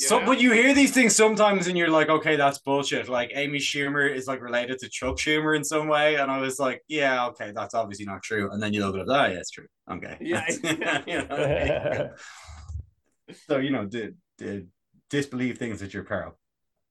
[0.00, 0.24] So, Yeah.
[0.24, 3.10] but you hear these things sometimes, and you're like, okay, that's bullshit.
[3.10, 6.58] Like Amy Schumer is like related to Chuck Schumer in some way, and I was
[6.58, 8.50] like, yeah, okay, that's obviously not true.
[8.50, 9.66] And then you look at it, oh, yeah, it's true.
[9.90, 10.46] Okay, Yeah.
[11.06, 13.34] you know, there you go.
[13.46, 14.68] so you know, did did
[15.10, 16.38] disbelieve things at your peril.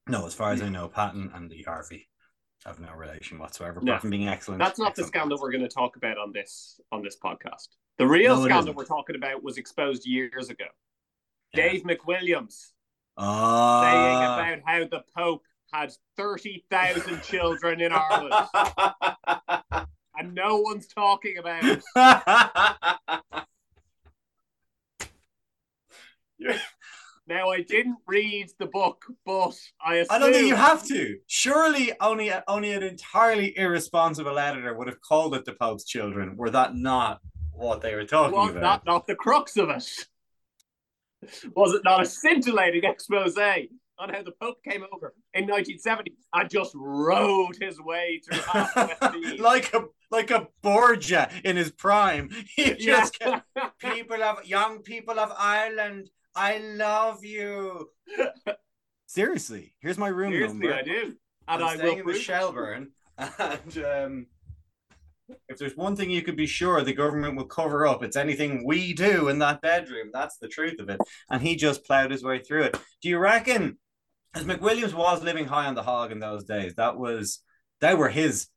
[0.08, 0.74] No, as far as I hmm.
[0.74, 2.08] know, Patton and Lee Harvey
[2.66, 3.94] have no relation whatsoever, No.
[3.94, 4.60] apart from being excellent.
[4.60, 7.70] That's not the scandal we're going to talk about on this on this podcast.
[7.98, 10.66] The real No, scandal we're talking about was exposed years ago.
[11.54, 11.70] Yeah.
[11.70, 12.68] Dave McWilliams
[13.20, 13.82] Ah.
[13.84, 18.34] saying about how the Pope had thirty thousand children in Ireland,
[20.18, 21.84] and no one's talking about it.
[27.28, 29.54] Now, I didn't read the book, but
[29.86, 31.18] I assume I don't think you have to.
[31.28, 36.38] Surely, only only an entirely irresponsible editor would have called it the Pope's children.
[36.38, 37.20] Were that not
[37.54, 38.62] what they were talking Was about?
[38.62, 39.88] that not the crux of it?
[41.56, 46.50] Was it not a scintillating expose on how the Pope came over in 1970 and
[46.50, 52.30] just rode his way through like a like a Borgia in his prime.
[52.56, 53.06] He Yeah.
[53.10, 53.46] kept,
[53.80, 56.10] people of young people of Ireland.
[56.36, 57.90] I love you.
[59.08, 60.74] Seriously, here's my room Seriously, number.
[60.74, 61.16] I do.
[61.48, 62.20] And I'm I will the.
[62.20, 64.28] Shelbourne, and um,
[65.48, 68.66] if there's one thing you could be sure the government will cover up, it's anything
[68.66, 70.10] we do in that bedroom.
[70.14, 71.00] That's the truth of it.
[71.30, 72.78] And he just plowed his way through it.
[73.02, 73.78] Do you reckon,
[74.34, 77.40] as McWilliams was living high on the hog in those days, that was
[77.82, 78.48] they were his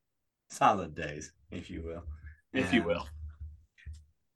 [0.50, 2.04] salad days, if you will.
[2.52, 3.00] If you will.
[3.00, 3.04] Uh,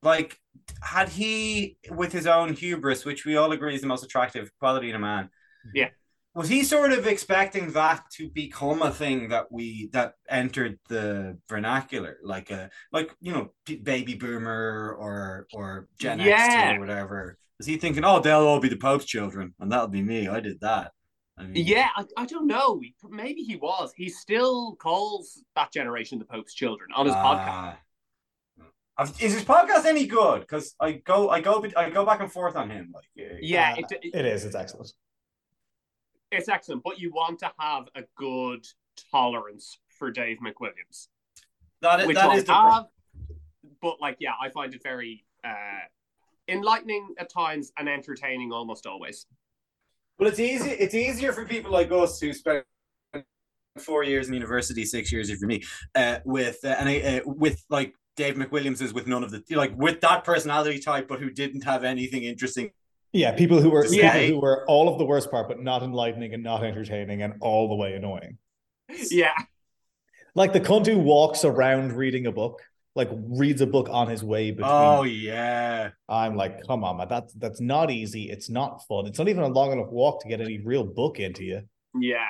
[0.03, 0.39] like
[0.83, 4.91] had he with his own hubris which we all agree is the most attractive quality
[4.91, 5.29] in a man
[5.75, 5.89] Yeah.
[6.37, 11.37] Was he sort of expecting that to become a thing that we that entered the
[11.49, 16.29] vernacular like a like you know p- baby boomer or or gen x
[16.77, 20.03] or whatever was he thinking oh they'll all be the pope's children and that'll be
[20.03, 20.93] me i did that
[21.39, 22.81] I mean, Yeah, I, I don't know.
[23.11, 23.93] Maybe he was.
[23.95, 27.49] He still calls that generation the Pope's children on his podcast.
[27.51, 27.79] Ah.
[28.97, 30.41] I've- Is his podcast any good?
[30.41, 32.91] Because I go, I go, I go back and forth on him.
[32.95, 34.47] Like, uh, Yeah, Uh, it, it- It is.
[34.47, 34.91] It's excellent.
[36.31, 38.67] It's excellent, but you want to have a good
[39.11, 41.09] tolerance for Dave McWilliams.
[41.83, 42.87] That is, which that I is the have.
[43.83, 45.87] But like, yeah, I find it very uh,
[46.49, 49.27] enlightening at times and entertaining almost always.
[50.19, 50.71] Well, it's easy.
[50.71, 52.65] It's easier for people like us who spent
[53.79, 55.63] four years in university, six years for me,
[55.95, 59.77] uh, with uh, and uh, with like Dave McWilliams is with none of the like
[59.77, 62.71] with that personality type, but who didn't have anything interesting.
[63.17, 64.13] Yeah, people who were Yeah.
[64.13, 67.35] people who were all of the worst part, but not enlightening and not entertaining and
[67.41, 68.39] all the way annoying.
[69.11, 69.33] Yeah,
[70.35, 72.63] Like the cunt who walks around reading a book,
[72.95, 74.71] like reads a book on his way between.
[74.71, 78.31] Oh yeah, I'm like, come on, man, that's that's not easy.
[78.31, 79.07] It's not fun.
[79.07, 81.63] It's not even a long enough walk to get any real book into you.
[81.99, 82.29] yeah,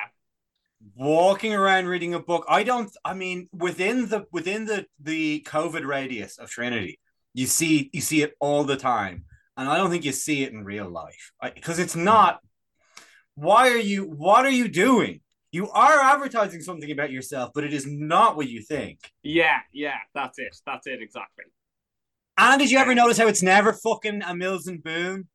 [0.95, 2.45] walking around reading a book.
[2.47, 2.89] I don't.
[3.03, 6.99] I mean, within the within the the COVID radius of Trinity,
[7.33, 9.25] you see you see it all the time,
[9.57, 12.39] and I don't think you see it in real life because it's not.
[13.35, 14.03] Why are you?
[14.03, 15.21] What are you doing?
[15.51, 18.99] You are advertising something about yourself, but it is not what you think.
[19.23, 19.97] yeah, yeah.
[20.13, 20.55] That's it.
[20.65, 21.45] That's it exactly.
[22.37, 25.27] And did you ever notice how it's never fucking a Mills and Boon?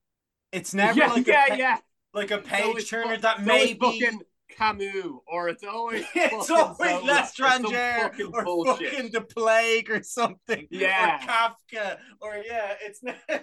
[0.52, 1.76] It's never yeah, like yeah, a, yeah.
[2.14, 7.22] like a page turner that it's may fucking Camus, or it's always It's always Zola,
[7.22, 10.68] or fucking or fucking The Plague or something.
[10.70, 11.16] Yeah.
[11.16, 11.98] Or Kafka.
[12.20, 13.16] Or yeah, it's ne-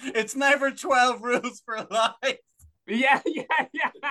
[0.00, 2.38] it's never 12 rules for life.
[2.86, 3.90] Yeah, yeah, yeah.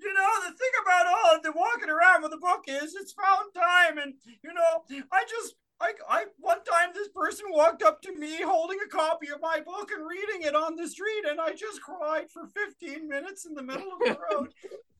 [0.00, 3.52] you know, the thing about all the walking around with a book is it's found
[3.54, 3.98] time.
[3.98, 8.42] And, you know, I just, I, I, one time this person walked up to me
[8.42, 11.82] holding a copy of my book and reading it on the street, and I just
[11.82, 14.54] cried for 15 minutes in the middle of the road.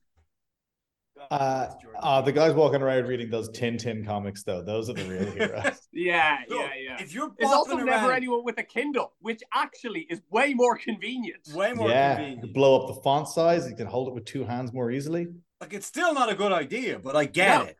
[1.31, 1.67] Uh,
[2.01, 5.87] uh, the guys walking around reading those Tintin comics, though, those are the real heroes.
[5.93, 7.01] yeah, Look, yeah, yeah.
[7.01, 10.77] If you're There's also bopping never anyone with a Kindle, which actually is way more
[10.77, 11.39] convenient.
[11.53, 13.69] way more yeah, you blow up the font size.
[13.69, 15.27] You can hold it with two hands more easily.
[15.61, 17.65] Like it's still not a good idea, but I get No.
[17.65, 17.77] it.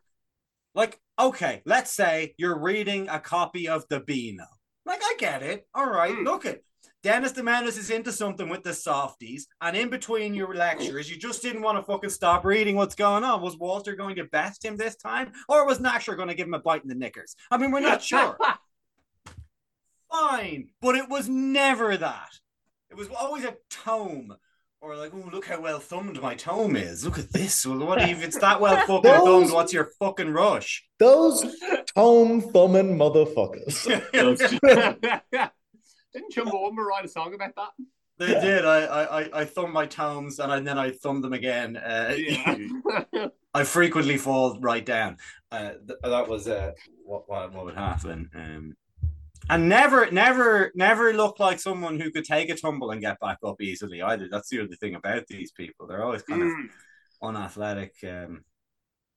[0.76, 4.46] Like, okay, let's say you're reading a copy of the Beano.
[4.86, 5.68] Like, I get it.
[5.76, 6.24] All right, Hmm.
[6.24, 6.64] look it.
[7.04, 11.18] Dennis the Menace is into something with the softies, and in between your lectures, you
[11.18, 13.42] just didn't want to fucking stop reading what's going on.
[13.42, 16.54] Was Walter going to best him this time, or was Gnasher going to give him
[16.54, 17.36] a bite in the knickers?
[17.52, 18.38] I mean, we're not sure.
[20.12, 22.30] Fine, but it was never that.
[22.90, 24.36] It was always a tome,
[24.80, 27.04] or like, oh, look how well thumbed my tome is.
[27.04, 27.66] Look at this.
[27.66, 29.52] Well, what if it's that well fucking Those- thumbed?
[29.52, 30.86] What's your fucking rush?
[31.00, 31.44] Those
[31.96, 33.90] tome thumbing motherfuckers.
[36.14, 37.70] Didn't Chumbawamba write a song about that?
[38.20, 38.64] They did.
[38.66, 41.78] I, I, I- I thumb my tomes and, I, then I thumb them again.
[41.78, 43.28] Uh, Yeah.
[43.56, 45.18] I frequently fall right down.
[45.52, 46.72] Uh, th- that was uh,
[47.06, 48.30] what, what what would happen.
[48.34, 48.76] Um,
[49.50, 53.38] and never, never, never look like someone who could take a tumble and get back
[53.46, 54.28] up easily either.
[54.32, 55.86] That's the other thing about these people.
[55.86, 56.70] They're always kind of Mm.
[57.22, 57.94] unathletic.
[58.04, 58.44] Um,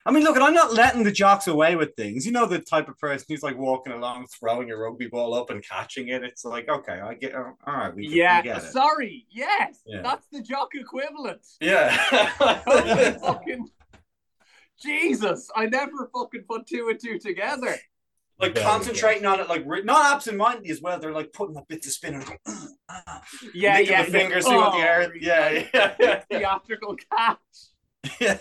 [0.07, 2.25] I mean, look, and I'm not letting the jocks away with things.
[2.25, 5.51] You know, the type of person who's like walking along, throwing a rugby ball up
[5.51, 6.23] and catching it.
[6.23, 8.73] It's like, okay, I get, all right, we, we yeah, get it.
[8.73, 9.27] sorry.
[9.31, 10.03] Yes, Yeah.
[10.03, 11.40] that's the jock equivalent.
[11.61, 13.16] Holy Yeah.
[13.21, 13.69] fucking
[14.81, 15.51] Jesus!
[15.57, 17.75] I never fucking put two and two together.
[18.38, 20.99] like Very concentrating on it, like re- not absent-mindedly as well.
[21.01, 22.38] They're like putting a bit to spin and going,
[22.90, 23.23] ah."
[23.55, 24.05] Yeah, yeah.
[24.05, 25.11] the fingers see what the air.
[25.11, 26.23] Oh, Yeah, yeah, yeah, yeah.
[26.31, 27.38] Theatrical catch.
[28.21, 28.37] yeah.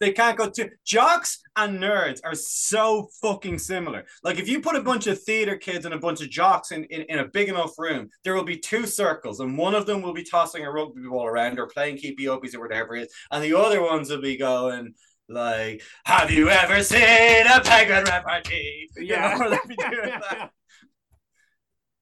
[0.00, 4.04] They can't go to jocks and nerds are so fucking similar.
[4.22, 6.84] Like if you put a bunch of theater kids and a bunch of jocks in,
[6.84, 10.02] in, in a big enough room, there will be two circles, and one of them
[10.02, 13.14] will be tossing a rugby ball around or playing keepy upies or whatever it is,
[13.30, 14.94] and the other ones will be going
[15.28, 19.36] like, "Have you ever seen a penguin repartee?" You Yeah.
[19.38, 20.50] know, they'll be doing that.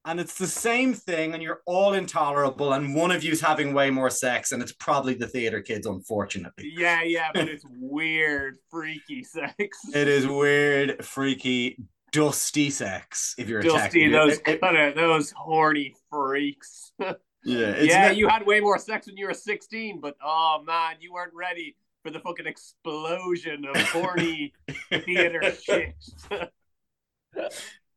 [0.05, 3.91] And it's the same thing, and you're all intolerable, and one of you's having way
[3.91, 6.73] more sex, and it's probably the theater kids, unfortunately.
[6.77, 9.79] yeah, yeah, but it's weird, freaky sex.
[9.95, 11.77] It is weird, freaky,
[12.13, 13.35] dusty sex.
[13.39, 16.93] If you're a Dusty, those it- it- kind of those horny freaks.
[16.99, 17.13] yeah,
[17.45, 20.97] it's yeah, not- you had way more sex when you were 16, but oh man,
[21.01, 24.55] you weren't ready for the fucking explosion of horny
[25.05, 25.95] theater shit.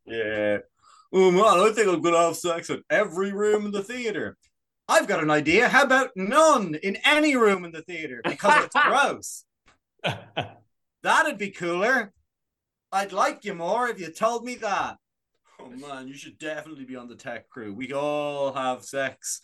[0.06, 0.58] yeah.
[1.16, 4.36] Oh man, I think I'm gonna have sex in every room in the theater.
[4.88, 5.68] I've got an idea.
[5.68, 9.44] How about none in any room in the theater because it's gross.
[11.04, 12.12] That'd be cooler.
[12.90, 14.96] I'd like you more if you told me that.
[15.60, 17.72] Oh man, you should definitely be on the tech crew.
[17.72, 19.40] We all have sex.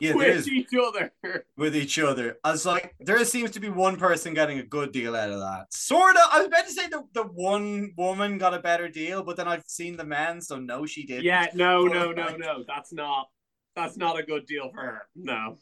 [0.00, 1.12] Yeah, with each other.
[1.56, 2.38] with each other.
[2.44, 5.40] I was like, there seems to be one person getting a good deal out of
[5.40, 5.72] that.
[5.72, 6.22] Sort of.
[6.30, 9.48] I was about to say the, the one woman got a better deal, but then
[9.48, 11.24] I've seen the men, so no, she didn't.
[11.24, 12.64] Yeah, no, no, no, no.
[12.66, 13.28] That's not.
[13.76, 15.02] That's not a good deal for her.
[15.16, 15.58] No.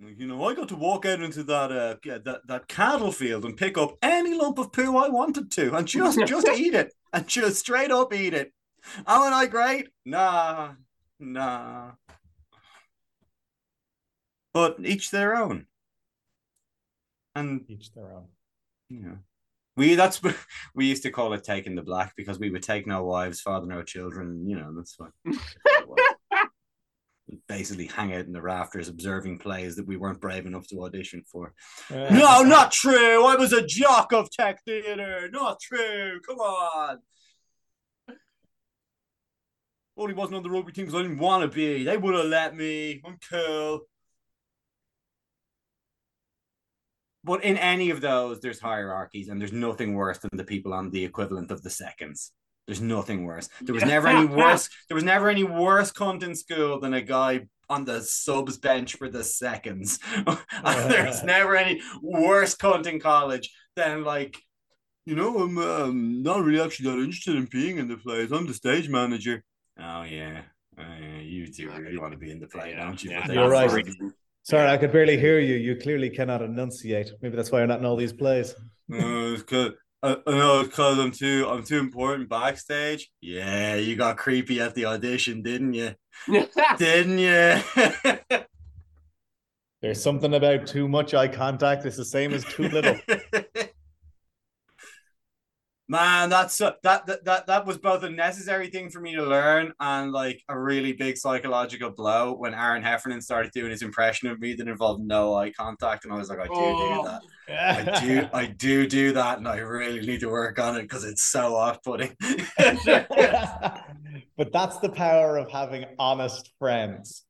[0.00, 3.56] You know, I got to walk out into that uh, that that cattle field and
[3.56, 7.26] pick up any lump of poo I wanted to, and just just eat it, and
[7.26, 8.52] just straight up eat it.
[9.06, 9.88] Aren't I great?
[10.04, 10.74] Nah,
[11.18, 11.92] nah.
[14.58, 15.66] But each their own.
[17.36, 18.26] And Each their own.
[18.88, 19.18] you know,
[19.76, 20.20] we that's
[20.74, 23.68] we used to call it taking the black because we would take no wives, father
[23.68, 24.48] no children.
[24.48, 25.12] You know, that's what.
[27.46, 31.22] Basically, hang out in the rafters observing plays that we weren't brave enough to audition
[31.30, 31.54] for.
[31.88, 33.26] No, not true.
[33.26, 35.28] I was a jock of tech theater.
[35.30, 36.18] Not true.
[36.26, 36.98] Come on.
[39.96, 41.84] Only wasn't on the rugby team because I didn't want to be.
[41.84, 43.00] They would have let me.
[43.06, 43.82] I'm cool.
[47.28, 50.88] But in any of those, there's hierarchies, and there's nothing worse than the people on
[50.90, 52.32] the equivalent of the seconds.
[52.66, 53.50] There's nothing worse.
[53.60, 54.70] There was never any worse.
[54.88, 58.96] There was never any worse cunt in school than a guy on the subs bench
[58.96, 59.98] for the seconds.
[60.64, 64.38] There's never any worse cunt in college than like,
[65.04, 68.32] you know, I'm um, not really actually that interested in being in the plays.
[68.32, 69.44] I'm the stage manager.
[69.78, 70.40] Oh yeah,
[70.78, 71.20] oh, yeah.
[71.20, 73.10] you do really want to be in the play, Yeah, don't you?
[73.10, 73.70] yeah, You're right.
[73.70, 74.14] reason.
[74.48, 75.56] Sorry, I could barely hear you.
[75.56, 77.12] You clearly cannot enunciate.
[77.20, 78.54] Maybe that's why you're not in all these plays.
[78.88, 79.72] No, it's cause
[80.02, 83.10] I, I know it's cause I'm too I'm too important backstage.
[83.20, 85.94] Yeah, you got creepy at the audition, didn't you?
[86.78, 87.60] Didn't you?
[89.82, 91.84] There's something about too much eye contact.
[91.84, 92.98] It's the same as too little.
[95.90, 99.22] Man, that's uh, that, that that that was both a necessary thing for me to
[99.22, 104.28] learn and like a really big psychological blow when Aaron Heffernan started doing his impression
[104.28, 107.02] of me that involved no eye contact, and I was like, I do Oh.
[107.02, 107.22] do that.
[107.96, 111.04] I do, I do do that, and I really need to work on it because
[111.04, 112.14] it's so off-putting.
[114.36, 117.24] but that's the power of having honest friends.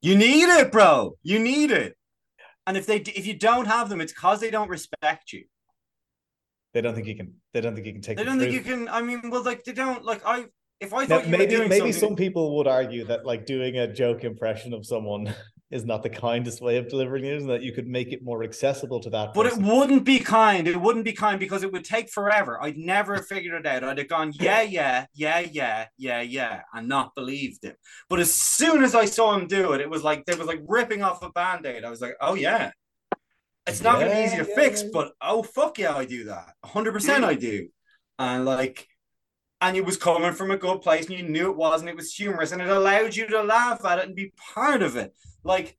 [0.00, 1.16] you need it, bro.
[1.24, 1.96] You need it.
[2.66, 5.44] And if they if you don't have them, it's because they don't respect you.
[6.76, 7.32] They don't think you can.
[7.54, 8.18] They don't think you can take.
[8.18, 8.86] They don't think you can.
[8.90, 10.44] I mean, well, like they don't like I.
[10.78, 13.46] If I Now, thought you were maybe maybe something, some people would argue that like
[13.46, 15.34] doing a joke impression of someone
[15.70, 18.44] is not the kindest way of delivering news, and that you could make it more
[18.44, 19.32] accessible to that.
[19.32, 20.68] But it wouldn't be kind.
[20.68, 22.62] It wouldn't be kind because it would take forever.
[22.62, 23.82] I'd never have figured it out.
[23.82, 27.78] I'd have gone, yeah, yeah, yeah, yeah, yeah, yeah, and not believed it.
[28.10, 30.60] But as soon as I saw him do it, it was like they was like
[30.68, 31.86] ripping off a band-aid.
[31.86, 32.72] I was like, oh yeah.
[33.66, 34.88] It's not gonna be easy to yeah, fix, yeah.
[34.92, 36.54] but oh fuck yeah, I do that.
[36.64, 37.68] 100% I do.
[38.18, 38.88] And like
[39.60, 41.96] and it was coming from a good place and you knew it was and it
[41.96, 45.14] was humorous and it allowed you to laugh at it and be part of it.
[45.42, 45.76] Like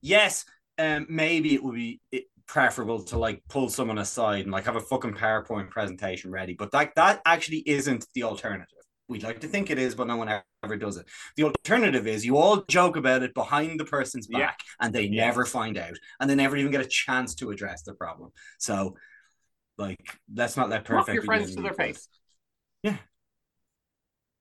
[0.00, 0.44] yes,
[0.78, 4.76] um, maybe it would be it, preferable to like pull someone aside and like have
[4.76, 8.75] a fucking PowerPoint presentation ready, but that that actually isn't the alternative.
[9.08, 10.28] We'd like to think it is, but no one
[10.64, 11.06] ever does it.
[11.36, 14.38] The alternative is you all joke about it behind the person's Yeah.
[14.38, 15.26] back, and they Yeah.
[15.26, 18.32] never find out, and they never even get a chance to address the problem.
[18.58, 18.96] So,
[19.78, 22.08] like, let's not let perfect your friends to their face.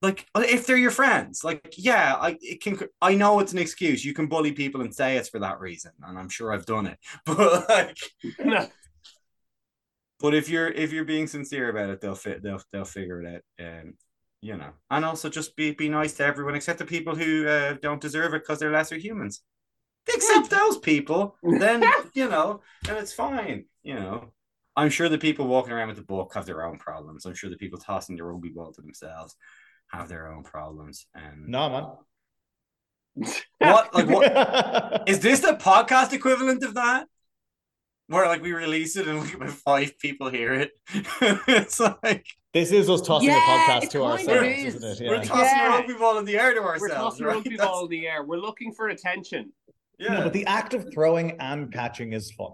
[0.02, 4.04] like if they're your friends like yeah i it can i know it's an excuse
[4.06, 6.86] you can bully people and say it's for that reason and i'm sure i've done
[6.88, 7.98] it but like
[8.40, 8.68] no.
[10.20, 13.44] but if you're if you're being sincere about it they'll fit they'll, they'll figure it
[13.60, 13.94] out um
[14.46, 17.74] you know and also just be be nice to everyone except the people who uh,
[17.82, 19.42] don't deserve it because they're lesser humans
[20.08, 21.84] Except those people then
[22.14, 24.32] you know then it's fine you know
[24.76, 27.50] i'm sure the people walking around with the book have their own problems i'm sure
[27.50, 29.36] the people tossing the rugby ball to themselves
[29.88, 31.70] have their own problems and no
[33.16, 33.26] man.
[33.60, 37.08] what like what is this the podcast equivalent of that?
[38.08, 40.72] Where like we release it and like about five people hear it.
[41.22, 42.26] it's like
[42.56, 44.76] This is us tossing Yeah, a podcast to ourselves, is.
[44.76, 45.10] isn't it?
[45.10, 45.68] we're tossing Yeah.
[45.68, 46.82] a rugby ball in the air to ourselves.
[46.82, 47.36] We're tossing right?
[47.36, 48.24] rugby That's- ball in the air.
[48.24, 49.52] We're looking for attention.
[50.00, 50.14] yeah.
[50.14, 52.54] No, but the act of throwing and catching is fun.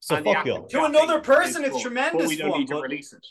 [0.00, 0.66] So And fuck you.
[0.70, 3.26] To another person, it's fun, tremendous But we don't fun, need to but- release it.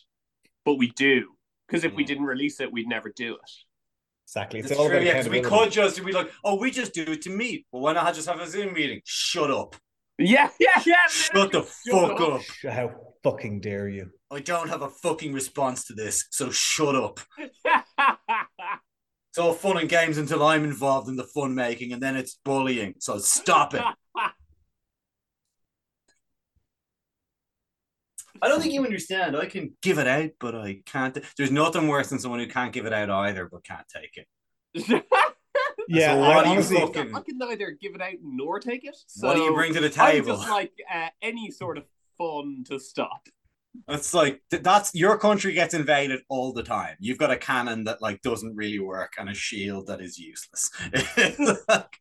[0.65, 1.35] But we do.
[1.67, 2.07] Because if we mm.
[2.07, 3.51] didn't release it, we'd never do it.
[4.27, 4.59] Exactly.
[4.59, 6.93] It's It's all true, about yeah, because we could just be like, oh, we just
[6.93, 7.65] do it to meet.
[7.71, 9.01] Well, why not just have a Zoom meeting?
[9.05, 9.75] Shut up.
[10.19, 10.95] Yeah, yeah, yeah.
[11.09, 12.41] Shut the fuck up.
[12.71, 12.91] How
[13.23, 14.11] fucking dare you?
[14.31, 17.19] I don't have a fucking response to this, so shut up.
[19.29, 22.37] It's all fun and games until I'm involved in the fun making, and then it's
[22.43, 22.95] bullying.
[22.99, 23.81] So stop it.
[28.41, 29.37] I don't think you understand.
[29.37, 31.17] I can give it out, but I can't.
[31.37, 34.27] There's nothing worse than someone who can't give it out either, but can't take it.
[35.87, 38.59] Yeah, So I what do you honestly, fucking- I can neither give it out nor
[38.59, 38.95] take it.
[39.07, 40.03] So what do you bring to the table?
[40.03, 40.35] I table?
[40.37, 41.85] just like uh, any sort of
[42.17, 43.27] fun to stop.
[43.87, 46.95] It's like that's your country gets invaded all the time.
[46.99, 50.69] You've got a cannon that like doesn't really work and a shield that is useless.
[51.67, 51.97] Like,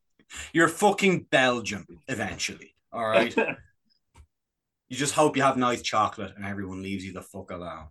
[0.52, 2.74] You're fucking Belgium eventually.
[2.92, 3.36] All right.
[4.88, 7.88] you just hope you have nice chocolate and everyone leaves you the fuck alone.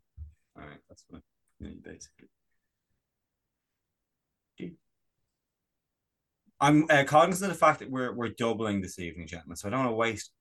[0.57, 1.21] All right, that's what
[1.59, 2.27] yeah, basically.
[6.61, 9.55] I'm uh, cognizant of the fact that we're we're doubling this evening, gentlemen.
[9.55, 10.31] So I don't want to waste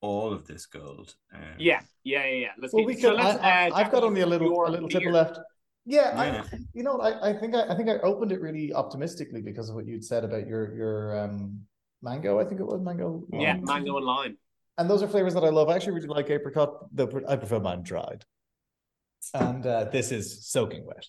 [0.00, 1.14] all of this gold.
[1.34, 2.48] Um, yeah, yeah, yeah, yeah.
[2.60, 3.18] Let's Well, keep- we so could.
[3.24, 5.00] let's, I, uh, I, I've got only a little your a little beer.
[5.00, 5.38] tip left.
[5.84, 6.44] Yeah, Yeah.
[6.52, 9.68] I, you know, I, I think I, I think I opened it really optimistically because
[9.70, 11.60] of what you'd said about your your um
[12.02, 12.38] mango.
[12.40, 13.24] I think it was mango.
[13.32, 14.36] Yeah, mango and lime.
[14.78, 15.68] and those are flavors that I love.
[15.68, 16.88] I actually really like apricot.
[16.92, 18.24] Though I prefer mine dried.
[19.34, 21.06] And uh, this is soaking wet.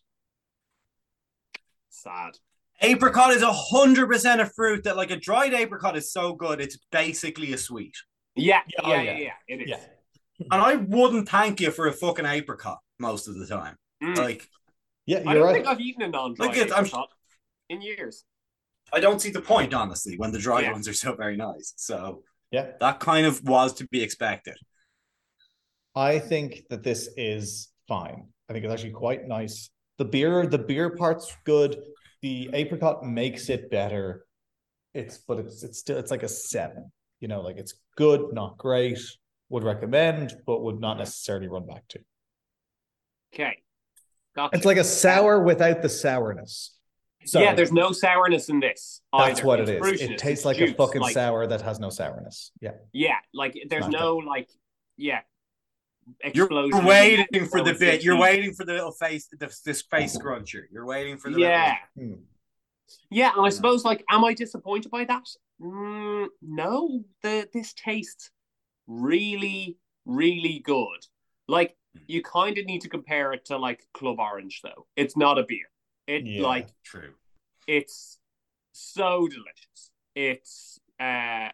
[1.89, 2.37] Sad.
[2.81, 6.61] Apricot is a hundred percent a fruit that, like a dried apricot, is so good.
[6.61, 7.95] It's basically a sweet,
[8.37, 9.17] Yeah, Yeah, yeah, oh, yeah, yeah.
[9.17, 9.69] yeah, It is.
[9.69, 9.79] Yeah.
[10.51, 13.75] and I wouldn't thank you for a fucking apricot most of the time.
[14.03, 14.17] Mm.
[14.17, 14.47] Like,
[15.05, 15.53] Yeah, I you're don't right.
[15.55, 17.09] think I've eaten a non-dried Look at- I'm- apricot
[17.69, 18.23] in years.
[18.93, 20.71] I don't see the point, honestly, when the dried Yeah.
[20.71, 21.73] ones are so very nice.
[21.77, 22.71] So Yeah.
[22.79, 24.55] that kind of was to be expected.
[25.95, 28.31] I think that this is fine.
[28.47, 29.69] I think it's actually quite nice.
[29.97, 31.81] The beer, the beer part's good.
[32.21, 34.25] The apricot makes it better.
[34.93, 36.91] It's but it's it's still it's like a seven.
[37.19, 38.99] You know, like it's good, not great.
[39.49, 41.99] Would recommend, but would not necessarily run back to.
[43.33, 43.57] Okay.
[44.35, 44.55] Gotcha.
[44.57, 46.75] It's like a sour without the sourness.
[47.25, 49.01] So yeah, there's no sourness in this.
[49.17, 50.01] that's what It's it is.
[50.01, 52.51] It tastes like juice, a fucking like- sour that has no sourness.
[52.61, 52.71] Yeah.
[52.93, 54.49] Yeah, like there's Smash no like
[54.97, 55.21] yeah.
[56.33, 56.85] You're Explosion.
[56.85, 58.01] waiting for the bit.
[58.01, 60.63] You're waiting for the little face, the, this face scruncher.
[60.71, 61.75] You're waiting for the Yeah.
[61.97, 62.13] Hmm.
[63.09, 65.27] Yeah, and I suppose like, am I disappointed by that?
[65.61, 68.29] Mm, no, the this tastes
[68.85, 71.05] really, really good.
[71.47, 71.75] Like
[72.07, 74.85] you kind of need to compare it to like Club Orange, though.
[74.95, 75.65] It's not a beer.
[76.05, 76.43] It Yeah.
[76.43, 77.13] like true.
[77.67, 78.19] it's
[78.73, 79.91] so delicious.
[80.15, 81.49] It's uh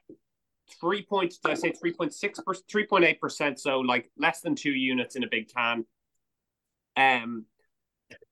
[0.79, 4.11] three point did I say three point six percent three point eight percent, so like
[4.17, 5.85] less than two units in a big can.
[6.97, 7.45] Um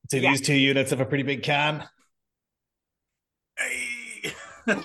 [0.10, 0.32] So Yeah.
[0.32, 1.88] these two units of a pretty big can.
[3.58, 3.91] Hey.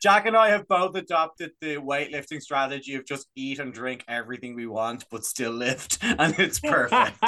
[0.00, 4.54] Jack and I have both adopted the weightlifting strategy of just eat and drink everything
[4.54, 7.18] we want, but still lift, and it's perfect.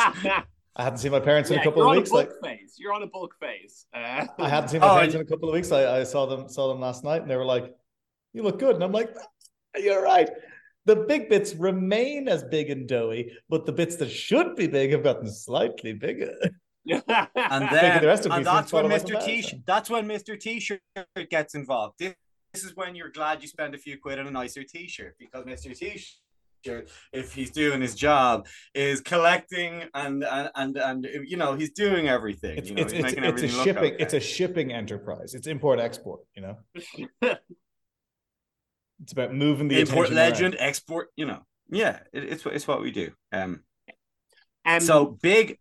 [0.76, 2.10] I hadn't seen my parents in Yeah, a couple of weeks.
[2.10, 2.74] Like phase.
[2.78, 3.86] You're on a bulk phase.
[3.94, 5.70] Uh, I hadn't seen my Oh, parents in a couple of weeks.
[5.70, 7.72] I, I saw them saw them last night, and they were like,
[8.32, 9.14] "You look good," and I'm like,
[9.76, 10.28] "You're right."
[10.86, 14.90] The big bits remain as big and doughy, but the bits that should be big
[14.90, 16.34] have gotten slightly bigger.
[16.86, 19.20] And then the rest of and that's when follow like Mr.
[19.20, 19.62] a T marathon.
[19.66, 20.38] that's when Mr.
[20.38, 20.80] T-shirt
[21.30, 21.98] gets involved.
[21.98, 22.14] This,
[22.52, 25.44] this is when you're glad you spend a few quid on a nicer T-shirt because
[25.44, 25.76] Mr.
[25.76, 31.70] T-shirt, if he's doing his job, is collecting and and and, and you know he's
[31.70, 32.58] doing everything.
[32.58, 34.02] It's you know, it's he's it's, making it's a everything look shipping okay.
[34.02, 35.34] it's a shipping enterprise.
[35.34, 36.20] It's import export.
[36.36, 36.56] You know,
[39.02, 40.30] it's about moving the import attention around.
[40.32, 41.08] legend, export.
[41.16, 43.10] You know, yeah, it, it's what it's what we do.
[43.32, 43.62] Um,
[44.66, 45.58] um, so big,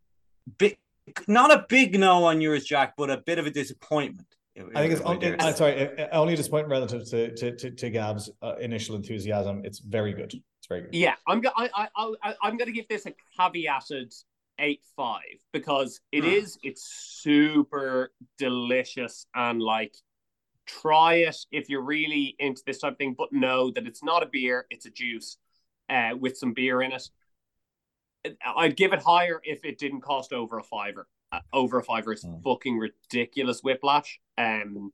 [0.58, 0.78] big,
[1.28, 4.28] not a big no on yours, Jack, but a bit of a disappointment.
[4.76, 7.90] I think it's only, uh, sorry, uh, only a disappointment relative to to to, to
[7.90, 9.62] Gab's uh, initial enthusiasm.
[9.66, 10.32] It's very good.
[10.34, 10.94] It's very good.
[10.94, 14.14] yeah, I'm go- I, I, I, I'm going to give this a caveated
[14.60, 16.30] eight five because it Hmm.
[16.30, 19.96] is it's super delicious and like
[20.68, 24.22] try it if you're really into this type of thing, but know that it's not
[24.22, 25.38] a beer, it's a juice
[25.90, 27.10] uh, with some beer in it.
[28.46, 31.08] I'd give it higher if it didn't cost over a fiver.
[31.32, 32.40] Uh, over a fiver is Hmm.
[32.44, 34.20] fucking ridiculous whiplash.
[34.38, 34.94] Um,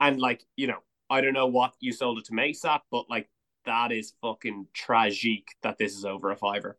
[0.00, 0.78] and like you know,
[1.10, 3.28] I don't know what you sold it to Mace at, but like
[3.64, 6.78] that is fucking tragic that this is over a fiver.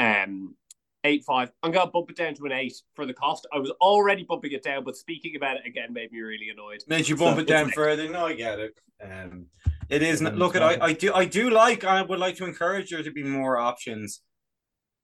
[0.00, 0.56] Um,
[1.04, 1.52] eight five.
[1.62, 3.46] I'm gonna bump it down to an eight for the cost.
[3.52, 6.82] I was already bumping it down, but speaking about it again made me really annoyed.
[6.88, 8.08] Made you bump So it down further.
[8.08, 8.74] No, I get it.
[9.02, 9.46] Um,
[9.88, 10.22] it is.
[10.22, 10.62] Mm, Look, at.
[10.62, 11.12] I, I do.
[11.14, 11.84] I do like.
[11.84, 14.22] I would like to encourage there to be more options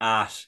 [0.01, 0.47] at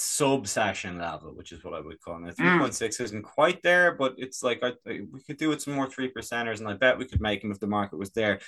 [0.00, 2.30] sub session level, which is what I would call it.
[2.30, 2.36] Mm.
[2.36, 5.74] Three point six isn't quite there, but it's like I, we could do with some
[5.74, 8.40] more three percenters, and I bet we could make them if the market was there.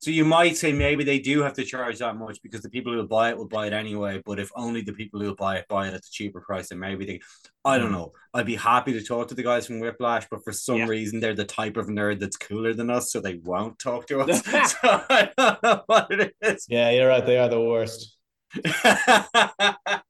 [0.00, 2.92] So you might say maybe they do have to charge that much because the people
[2.92, 4.22] who will buy it will buy it anyway.
[4.24, 6.68] But if only the people who will buy it buy it at the cheaper price,
[6.68, 7.20] then maybe they.
[7.64, 7.92] I don't mm.
[7.92, 8.12] know.
[8.32, 10.86] I'd be happy to talk to the guys from Whiplash, but for some Yeah.
[10.86, 14.20] reason they're the type of nerd that's cooler than us, so they won't talk to
[14.20, 14.44] us.
[14.72, 16.66] so I don't know what it is.
[16.68, 17.26] Yeah, you're right.
[17.26, 18.16] They are the worst.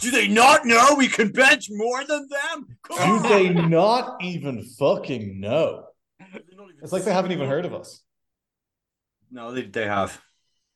[0.00, 2.66] Do they not know we can bench more than them?
[2.84, 3.30] Come Do on.
[3.30, 5.84] they not even fucking know?
[6.82, 8.00] It's like they haven't even heard of us.
[9.30, 10.20] No, they, they have.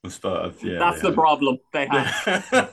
[0.05, 1.15] I suppose, Yeah, That's the have.
[1.17, 2.25] problem they have.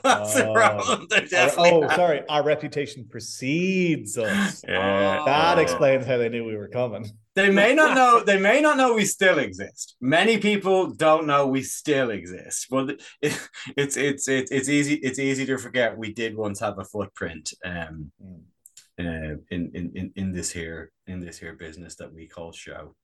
[0.02, 0.54] That's the Oh.
[0.54, 1.06] problem.
[1.10, 1.94] They oh, definitely oh, have.
[1.96, 2.22] sorry.
[2.28, 4.64] Our reputation precedes us.
[4.66, 5.22] Yeah.
[5.26, 5.60] That Oh.
[5.60, 7.06] explains how they knew we were coming.
[7.36, 8.22] They may not know.
[8.24, 9.96] They may not know we still exist.
[10.00, 12.66] Many people don't know we still exist.
[12.70, 14.94] But it, it's it's it's it's easy.
[14.94, 17.52] It's easy to forget we did once have a footprint.
[17.64, 18.10] Um,
[18.98, 19.34] Mm.
[19.34, 22.94] uh, in, in in in this here in this here business that we call show,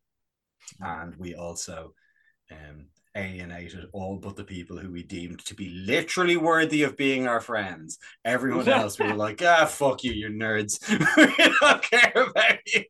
[0.80, 1.92] and we also
[2.50, 7.26] um alienated all but the people who we deemed to be literally worthy of being
[7.28, 7.98] our friends.
[8.24, 10.80] Everyone else, we were like, ah, fuck you, you nerds.
[11.18, 12.84] we don't care about you.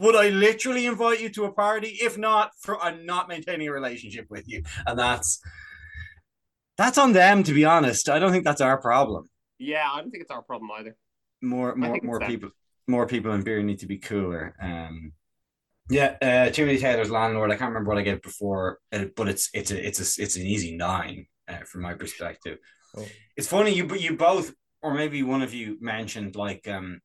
[0.00, 1.98] Would I literally invite you to a party?
[2.00, 5.40] If not, for I'm not maintaining a relationship with you, and that's
[6.76, 7.42] that's on them.
[7.42, 9.28] To be honest, I don't think that's our problem.
[9.58, 10.96] Yeah, I don't think it's our problem either.
[11.42, 12.28] More, more, think it's more them.
[12.28, 12.50] people,
[12.86, 14.54] more people in beer need to be cooler.
[14.60, 15.12] Um,
[15.88, 17.50] yeah, uh, Timothy Taylor's landlord.
[17.50, 20.36] I can't remember what I gave before, uh, but it's it's a it's a it's
[20.36, 22.58] an easy nine uh, from my perspective.
[22.96, 23.06] Oh.
[23.36, 24.52] It's funny you you both,
[24.82, 27.00] or maybe one of you mentioned like um,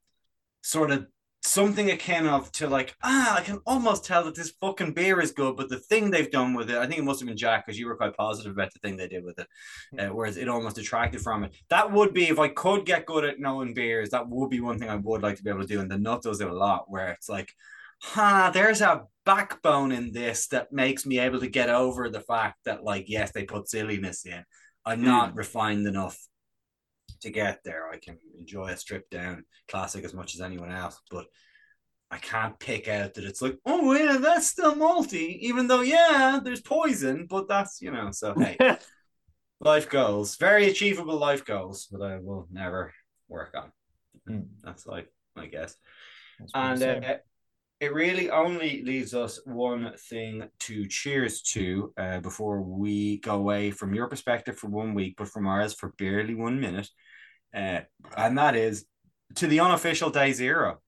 [0.64, 1.08] sort of
[1.44, 5.32] something akin of to like ah, I can almost tell that this fucking beer is
[5.32, 7.66] good, but the thing they've done with it, I think it must have been Jack
[7.66, 9.48] because you were quite positive about the thing they did with it,
[10.00, 11.54] uh, whereas it almost detracted from it.
[11.70, 14.80] That would be if I could get good at knowing beers, that would be one
[14.80, 16.54] thing I would like to be able to do, and the nut does it a
[16.54, 17.54] lot, where it's like.
[18.04, 22.58] Huh, there's a backbone in this that makes me able to get over the fact
[22.66, 24.44] that, like, yes, they put silliness in.
[24.84, 26.18] I'm not refined enough
[27.22, 27.90] to get there.
[27.90, 31.26] I can enjoy a stripped down classic as much as anyone else, but
[32.10, 36.40] I can't pick out that it's like, oh yeah, that's still malty, even though yeah,
[36.44, 38.58] there's poison, but that's you know, so hey,
[39.62, 42.94] life goals, very achievable life goals, but I will never
[43.30, 43.72] work on.
[44.28, 44.48] Hmm.
[44.64, 45.08] That's life,
[45.38, 45.76] I guess.
[46.40, 47.16] That's what I'm And uh,
[47.82, 53.72] it really only leaves us one thing to cheers to uh, before we go away
[53.72, 56.88] from your perspective for one week, but from ours for barely one minute.
[57.54, 57.82] Uh,
[58.18, 58.86] and that is
[59.36, 60.80] to the unofficial day zero.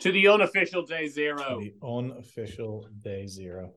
[0.00, 1.60] to the unofficial day zero.
[1.60, 3.72] the unofficial day zero.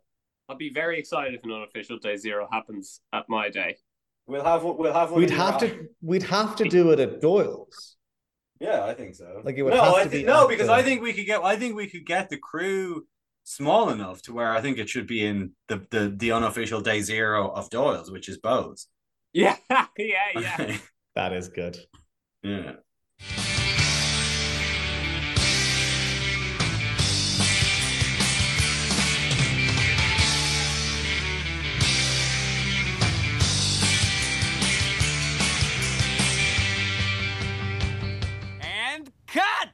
[0.50, 3.78] I'd be very excited if an unofficial day zero happens at my day.
[4.28, 5.22] We'll have one- we'll have one.
[5.22, 5.68] We'd have eye.
[5.70, 7.96] to we'd have to do it at Doyle's.
[8.60, 9.42] Yeah, I think so.
[9.44, 11.02] Like, it would no, have I to think be no at because the- I think
[11.02, 11.42] we could get.
[11.44, 13.08] I think we could get the crew
[13.44, 17.02] small enough to where I think it should be in the the, the unofficial day
[17.02, 18.88] zero of Doyle's, which is Bose.
[19.34, 19.56] Yeah,
[19.98, 20.78] yeah, yeah.
[21.16, 21.78] That is good.
[22.44, 22.74] Yeah.
[38.62, 39.70] And cut!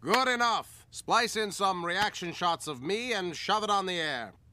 [0.00, 0.86] Good enough.
[0.90, 4.34] Splice in some reaction shots of me and shove it on the air.